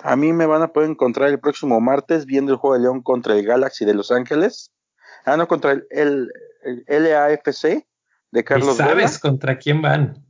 [0.04, 3.02] a mí me van a poder encontrar el próximo martes viendo el juego de León
[3.02, 4.72] contra el Galaxy de Los Ángeles.
[5.26, 6.32] Ah, no, contra el, el,
[6.88, 7.86] LAFC
[8.32, 10.26] de Carlos ¿Sabes contra quién van?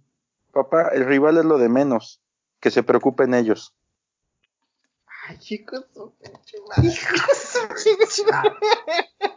[0.52, 2.22] Papá, el rival es lo de menos.
[2.60, 3.74] Que se preocupen ellos.
[5.28, 5.86] Ay, chicos,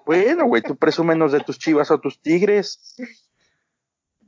[0.07, 2.97] Bueno, güey, tú presúmenos de tus chivas o tus tigres.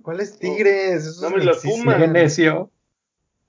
[0.02, 1.07] ¿Cuáles tigres?
[1.07, 1.62] Esos no me los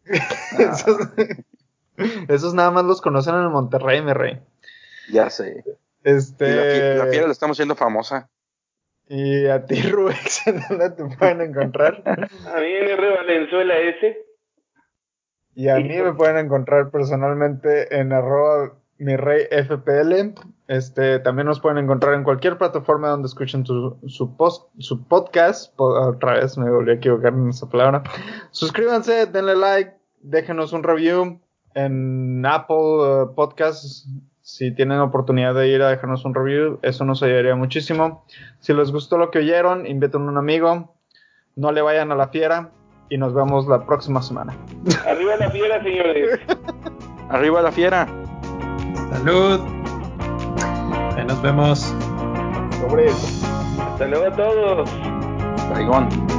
[2.30, 4.40] esos, nada más los conocen en el Monterrey, mi rey.
[5.12, 5.66] Ya sé.
[6.04, 6.96] Este...
[6.96, 8.30] la, fiera la estamos haciendo famosa.
[9.10, 12.02] ¿Y a ti, Rubex, dónde te pueden encontrar?
[12.06, 14.27] A mí en R Valenzuela S.
[15.58, 20.40] Y a mí me pueden encontrar personalmente en arroba mi rey FPL.
[20.68, 25.74] Este, también nos pueden encontrar en cualquier plataforma donde escuchen su, post, su podcast.
[25.78, 28.04] Otra vez me volví a equivocar en esa palabra.
[28.52, 31.42] Suscríbanse, denle like, déjenos un review
[31.74, 34.08] en Apple uh, Podcasts.
[34.44, 38.26] Si tienen oportunidad de ir a dejarnos un review, eso nos ayudaría muchísimo.
[38.60, 40.94] Si les gustó lo que oyeron, inviten a un amigo.
[41.56, 42.74] No le vayan a la fiera
[43.10, 44.56] y nos vemos la próxima semana.
[45.06, 46.40] Arriba la fiera, señores.
[47.30, 48.08] Arriba la fiera.
[49.12, 49.60] Salud.
[51.16, 51.94] Ahí nos vemos.
[52.82, 54.90] Sobre Hasta luego a todos.
[55.70, 56.37] Traigón.